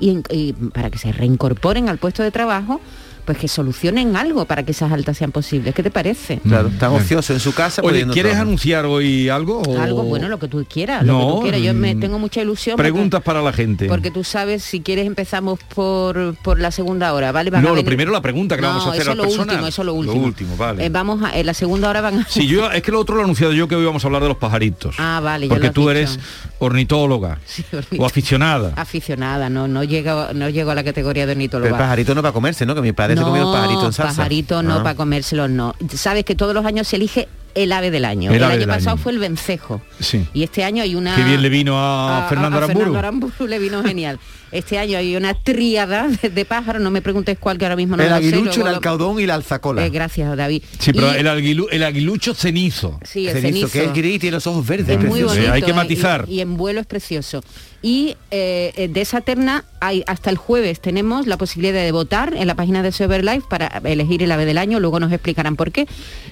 [0.00, 2.80] y, y para que se reincorporen al puesto de trabajo,
[3.24, 5.74] pues que solucionen algo para que esas altas sean posibles.
[5.74, 6.38] ¿Qué te parece?
[6.46, 7.04] Claro, tan Bueno.
[7.04, 7.82] ocioso en su casa.
[7.82, 8.42] Oye, ¿quieres trabajar.
[8.42, 9.60] anunciar hoy algo?
[9.62, 11.60] o- Algo bueno, lo que tú quieras, lo que No, tú quieras.
[11.62, 12.76] Yo me mm, tengo mucha ilusión.
[12.76, 13.86] porque- Preguntas para la gente.
[13.86, 17.50] Porque tú sabes, si quieres empezamos por, por la segunda hora, ¿vale?
[17.50, 19.10] Van No, a lo venir- primero la pregunta que le No, vamos a hacer eso
[19.12, 20.20] al lo último, eso lo último.
[20.20, 20.84] Lo último, vale.
[20.84, 22.26] Eh, vamos a, en la segunda hora van a...
[22.28, 24.22] Sí, yo es que lo otro lo he anunciado yo que hoy vamos a hablar
[24.22, 24.94] de los pajaritos.
[24.98, 25.90] Ah, vale, ya Porque lo has tú dicho.
[25.92, 26.18] eres
[26.58, 27.38] ornitóloga
[27.98, 28.72] o aficionada.
[28.76, 31.70] Aficionada, no, no llego, no llego a la categoría de Pero ornitóloga.
[31.70, 32.74] el pajarito no para comerse, ¿no?
[32.74, 34.16] Que mi padre se comió pajarito en salsa.
[34.16, 34.82] pajarito no Ah.
[34.82, 35.74] para comérselos, no.
[35.94, 38.32] Sabes que todos los años se elige el ave del año.
[38.32, 39.02] El año pasado año.
[39.02, 39.80] fue el vencejo.
[40.00, 40.26] Sí.
[40.34, 41.14] Y este año hay una...
[41.16, 42.78] Qué bien le vino a, Fernando Aramburu.
[42.80, 44.18] Fernando Aramburu le vino genial.
[44.52, 47.96] Este año hay una tríada de, de pájaros, no me preguntes cuál, que ahora mismo
[47.96, 49.84] no el lo sé, aguilucho, el luego alcaudón y la alzacola.
[49.84, 50.62] Eh, gracias, David.
[50.78, 53.00] Sí, pero Y- el, aguilu- el aguilucho cenizo.
[53.02, 53.72] Sí, el Cenizo, cenizo.
[53.72, 54.88] que es gris y tiene los ojos verdes.
[54.90, 55.34] Es muy precioso.
[55.34, 55.52] bonito.
[55.52, 55.74] hay que ¿eh?
[55.74, 56.24] matizar.
[56.28, 57.42] Y, y en vuelo es precioso.
[57.82, 62.32] Y eh, eh, de esa terna hay hasta el jueves tenemos la posibilidad de votar
[62.34, 62.92] en la página de
[63.22, 65.86] Life para elegir el ave del año, luego nos explicarán por qué.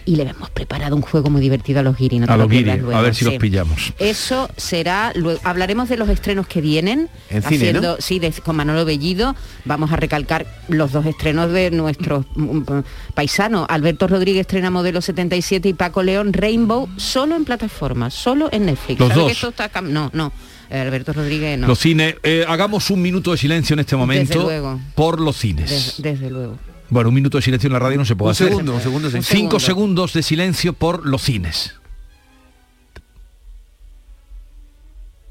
[0.06, 2.18] Y le hemos preparado un juego muy divertido a los guiri.
[2.18, 3.30] no A lo los guiri, pierdas luego, a ver si sí.
[3.30, 3.92] los pillamos.
[4.00, 7.08] Eso será, luego, hablaremos de los estrenos que vienen.
[7.30, 7.96] En cine, ¿no?
[8.00, 9.36] Sí, de- con Manolo Bellido.
[9.64, 12.84] Vamos a recalcar los dos estrenos de nuestros mm, mm,
[13.14, 13.66] paisanos.
[13.68, 18.98] Alberto Rodríguez estrena Modelo 77 y Paco León Rainbow, solo en plataformas, solo en Netflix.
[18.98, 19.26] Los ¿Sabe dos.
[19.28, 20.32] que esto está cam- no, no.
[20.70, 21.66] Alberto Rodríguez no.
[21.66, 22.16] Los cines.
[22.22, 24.80] eh, hagamos un minuto de silencio en este momento luego.
[24.94, 25.68] por los cines.
[25.68, 26.58] Des- desde luego.
[26.92, 28.48] Bueno, un minuto de silencio en la radio no se puede Un hacer.
[28.48, 29.16] segundo, un segundo, sí.
[29.16, 29.60] Un Cinco segundo.
[29.60, 31.72] segundos de silencio por los cines.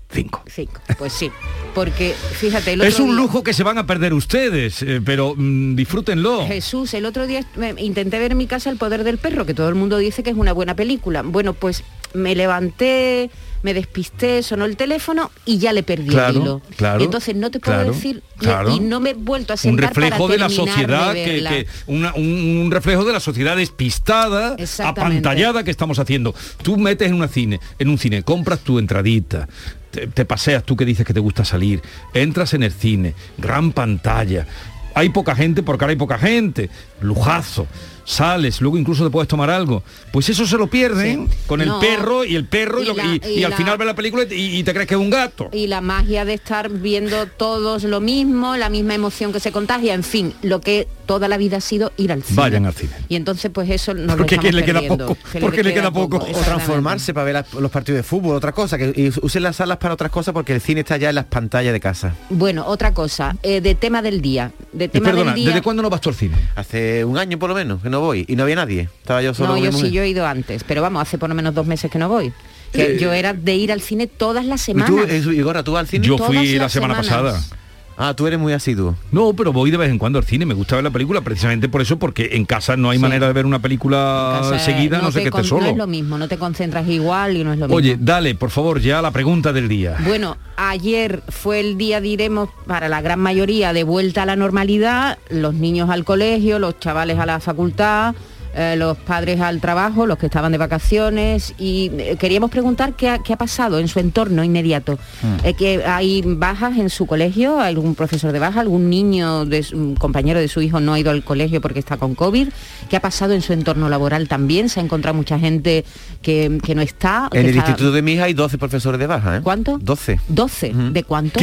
[0.09, 0.43] Cinco.
[0.47, 1.29] Cinco, pues sí.
[1.75, 5.01] Porque, fíjate, el Es otro un día- lujo que se van a perder ustedes, eh,
[5.05, 6.47] pero mm, disfrútenlo.
[6.47, 7.45] Jesús, el otro día
[7.77, 10.31] intenté ver en mi casa El poder del perro, que todo el mundo dice que
[10.31, 11.21] es una buena película.
[11.21, 11.83] Bueno, pues
[12.15, 13.29] me levanté,
[13.63, 16.61] me despisté, sonó el teléfono y ya le perdí Claro, el hilo.
[16.77, 18.75] claro, Y entonces no te puedo claro, decir y- claro.
[18.75, 21.67] y no me he vuelto a un sentar reflejo para de la sociedad de que,
[21.87, 22.23] una- un,
[22.63, 26.33] un reflejo de la sociedad despistada apantallada que estamos haciendo.
[26.63, 29.47] Tú metes en una cine en un cine compras tu entradita
[29.91, 31.81] te, te paseas tú que dices que te gusta salir
[32.13, 34.47] entras en el cine gran pantalla.
[34.93, 36.69] Hay poca gente porque ahora hay poca gente.
[36.99, 37.65] Lujazo
[38.11, 39.83] sales, luego incluso te puedes tomar algo.
[40.11, 43.01] Pues eso se lo pierden con el perro y el perro y, Y lo que-
[43.03, 44.99] la- y- y y al final ves la película y, y te crees que es
[44.99, 45.49] un gato.
[45.51, 49.93] y la magia de estar viendo todos lo mismo, la misma emoción que se contagia,
[49.93, 52.37] en fin, lo que toda la vida ha sido ir al cine.
[52.41, 52.91] Vayan al cine.
[53.09, 55.87] Y entonces pues eso no Porque lo que le queda poco, que porque le queda
[55.89, 56.33] exactamente.
[56.39, 59.57] O transformarse para ver las- los partidos de fútbol, otra cosa, que y usen las
[59.57, 62.15] salas para otras cosas porque el cine está ya en las pantallas de casa.
[62.29, 64.51] Bueno, otra cosa, eh, de tema del día.
[64.71, 65.47] De Y tema perdona, del día.
[65.49, 66.35] ¿desde cuándo no vas tú al cine?
[66.55, 68.25] Hace un año por lo menos, que no voy.
[68.27, 68.89] Y no había nadie.
[69.01, 69.91] Estaba yo solo No, yo sí, mujer.
[69.91, 72.33] yo he ido antes, pero vamos, hace por lo menos dos meses que no voy.
[72.73, 75.05] Que Eh, yo era de ir al cine todas las ¿Y tú, semanas.
[75.09, 75.21] eh,
[75.63, 76.05] tú al cine?
[76.05, 77.33] Yo Todas fui la semana semanas.
[77.35, 77.57] pasada.
[78.03, 78.95] Ah, tú eres muy asiduo.
[79.11, 81.69] No, pero voy de vez en cuando al cine, me gusta ver la película precisamente
[81.69, 85.11] por eso, porque en casa no hay manera de ver una película sea, seguida, no,
[85.11, 85.61] sé te que esté con- solo.
[85.65, 87.77] No es lo mismo, no te concentras igual y no es lo mismo.
[87.77, 89.97] Oye, dale, por favor, ya la pregunta del día.
[90.03, 95.19] Bueno, ayer fue el día, diremos, para la gran mayoría de vuelta a la normalidad,
[95.29, 98.15] los niños al colegio, los chavales a la facultad,
[98.55, 103.09] eh, los padres al trabajo, los que estaban de vacaciones y eh, queríamos preguntar qué
[103.09, 104.99] ha, qué ha pasado en su entorno inmediato.
[105.21, 105.45] Mm.
[105.45, 109.63] Eh, que hay bajas en su colegio, hay algún profesor de baja, algún niño, de
[109.63, 112.49] su- un compañero de su hijo no ha ido al colegio porque está con COVID.
[112.89, 114.69] ¿Qué ha pasado en su entorno laboral también?
[114.69, 115.85] Se ha encontrado mucha gente
[116.21, 117.29] que, que no está.
[117.31, 119.41] En el está- instituto de mi hija hay 12 profesores de baja.
[119.41, 119.77] ¿Cuánto?
[119.81, 120.19] 12.
[120.27, 120.73] 12.
[120.91, 121.39] ¿De cuánto?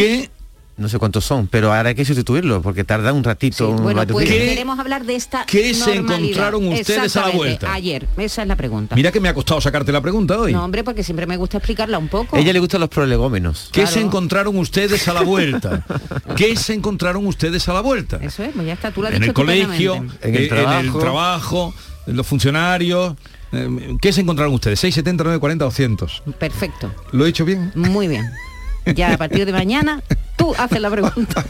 [0.79, 3.71] No sé cuántos son, pero ahora hay que sustituirlo porque tarda un ratito.
[3.71, 7.73] un Bueno, pues queremos hablar de esta qué se encontraron ustedes a la vuelta?
[7.73, 8.95] Ayer, esa es la pregunta.
[8.95, 10.53] Mira que me ha costado sacarte la pregunta hoy.
[10.53, 12.37] No, hombre, porque siempre me gusta explicarla un poco.
[12.37, 13.71] A ella le gustan los prolegómenos.
[13.73, 15.85] ¿Qué se encontraron ustedes a la vuelta?
[16.37, 18.19] ¿Qué se encontraron ustedes a la vuelta?
[18.23, 19.97] Eso es, pues ya está, tú has En el colegio.
[19.97, 20.99] En el eh, en el trabajo.
[21.01, 21.75] trabajo,
[22.07, 23.15] en los funcionarios.
[23.51, 24.79] eh, ¿Qué se encontraron ustedes?
[24.79, 26.23] 670, 940, 200.
[26.39, 27.73] Perfecto, ¿Lo he dicho bien?
[27.75, 28.31] muy bien.
[28.95, 30.03] Ya a partir de mañana
[30.37, 31.45] tú haces la pregunta.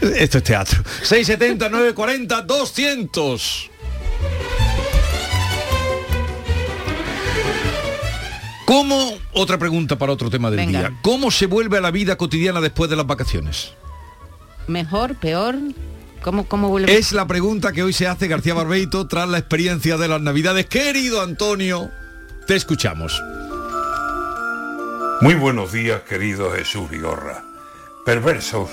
[0.18, 0.82] Esto es teatro.
[1.02, 3.70] 670, 940, 200.
[8.64, 10.80] ¿Cómo, otra pregunta para otro tema del Venga.
[10.80, 13.72] día, ¿cómo se vuelve a la vida cotidiana después de las vacaciones?
[14.66, 15.54] Mejor, peor,
[16.20, 16.92] ¿cómo, cómo vuelve?
[16.96, 20.66] Es la pregunta que hoy se hace García Barbeito tras la experiencia de las Navidades.
[20.66, 21.90] Querido Antonio,
[22.48, 23.22] te escuchamos.
[25.22, 27.42] Muy buenos días, querido Jesús Vigorra.
[28.04, 28.68] Perversos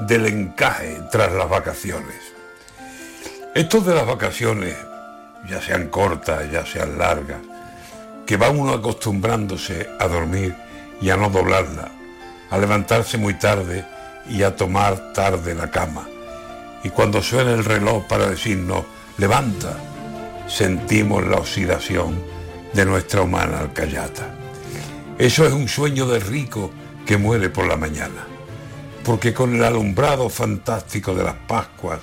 [0.00, 2.34] del encaje tras las vacaciones.
[3.54, 4.76] Estos de las vacaciones,
[5.48, 7.38] ya sean cortas, ya sean largas,
[8.26, 10.54] que va uno acostumbrándose a dormir
[11.00, 11.90] y a no doblarla,
[12.50, 13.86] a levantarse muy tarde
[14.28, 16.06] y a tomar tarde la cama.
[16.84, 18.84] Y cuando suena el reloj para decirnos,
[19.16, 19.78] levanta,
[20.48, 22.22] sentimos la oxidación
[22.74, 24.37] de nuestra humana alcayata.
[25.18, 26.70] Eso es un sueño de rico
[27.04, 28.24] que muere por la mañana.
[29.02, 31.98] Porque con el alumbrado fantástico de las Pascuas,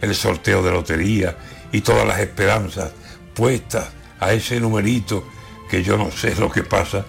[0.00, 1.36] el sorteo de lotería
[1.70, 2.90] y todas las esperanzas
[3.34, 5.28] puestas a ese numerito
[5.70, 7.04] que yo no sé lo que pasa,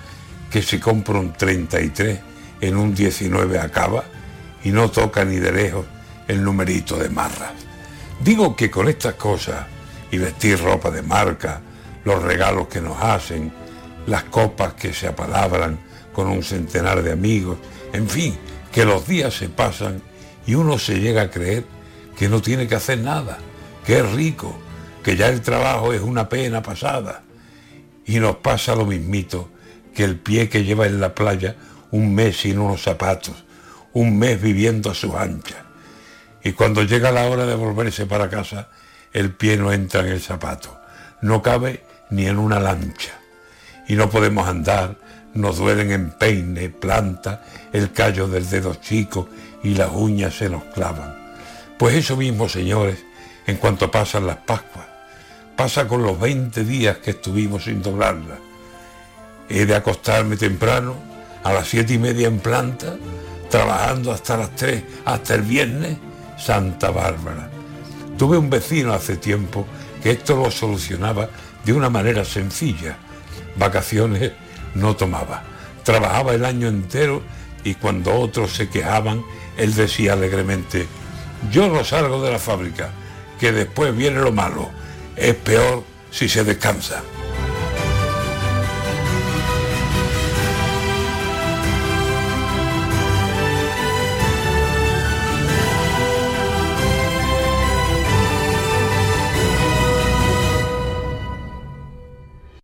[0.51, 2.19] que se compra un 33,
[2.61, 4.03] en un 19 acaba
[4.63, 5.87] y no toca ni de lejos
[6.27, 7.53] el numerito de marras.
[8.23, 9.65] Digo que con estas cosas
[10.11, 11.61] y vestir ropa de marca,
[12.05, 13.51] los regalos que nos hacen,
[14.07, 15.79] las copas que se apalabran
[16.13, 17.57] con un centenar de amigos,
[17.93, 18.37] en fin,
[18.71, 20.01] que los días se pasan
[20.45, 21.65] y uno se llega a creer
[22.17, 23.37] que no tiene que hacer nada,
[23.85, 24.55] que es rico,
[25.03, 27.23] que ya el trabajo es una pena pasada.
[28.05, 29.49] Y nos pasa lo mismito
[29.93, 31.55] que el pie que lleva en la playa
[31.91, 33.43] un mes sin unos zapatos,
[33.93, 35.59] un mes viviendo a sus anchas.
[36.43, 38.69] Y cuando llega la hora de volverse para casa,
[39.13, 40.79] el pie no entra en el zapato,
[41.21, 43.20] no cabe ni en una lancha.
[43.87, 44.97] Y no podemos andar,
[45.33, 49.29] nos duelen en peine, planta, el callo del dedo chico
[49.63, 51.15] y las uñas se nos clavan.
[51.77, 52.99] Pues eso mismo, señores,
[53.47, 54.85] en cuanto pasan las Pascuas.
[55.55, 58.37] Pasa con los 20 días que estuvimos sin doblarla.
[59.49, 60.95] He de acostarme temprano,
[61.43, 62.95] a las siete y media en planta,
[63.49, 65.97] trabajando hasta las 3, hasta el viernes,
[66.37, 67.49] Santa Bárbara.
[68.17, 69.65] Tuve un vecino hace tiempo
[70.01, 71.29] que esto lo solucionaba
[71.65, 72.97] de una manera sencilla.
[73.55, 74.31] Vacaciones
[74.75, 75.43] no tomaba.
[75.83, 77.23] trabajaba el año entero
[77.63, 79.23] y cuando otros se quejaban,
[79.57, 80.87] él decía alegremente,
[81.51, 82.89] yo no salgo de la fábrica,
[83.39, 84.69] que después viene lo malo,
[85.15, 87.01] es peor si se descansa.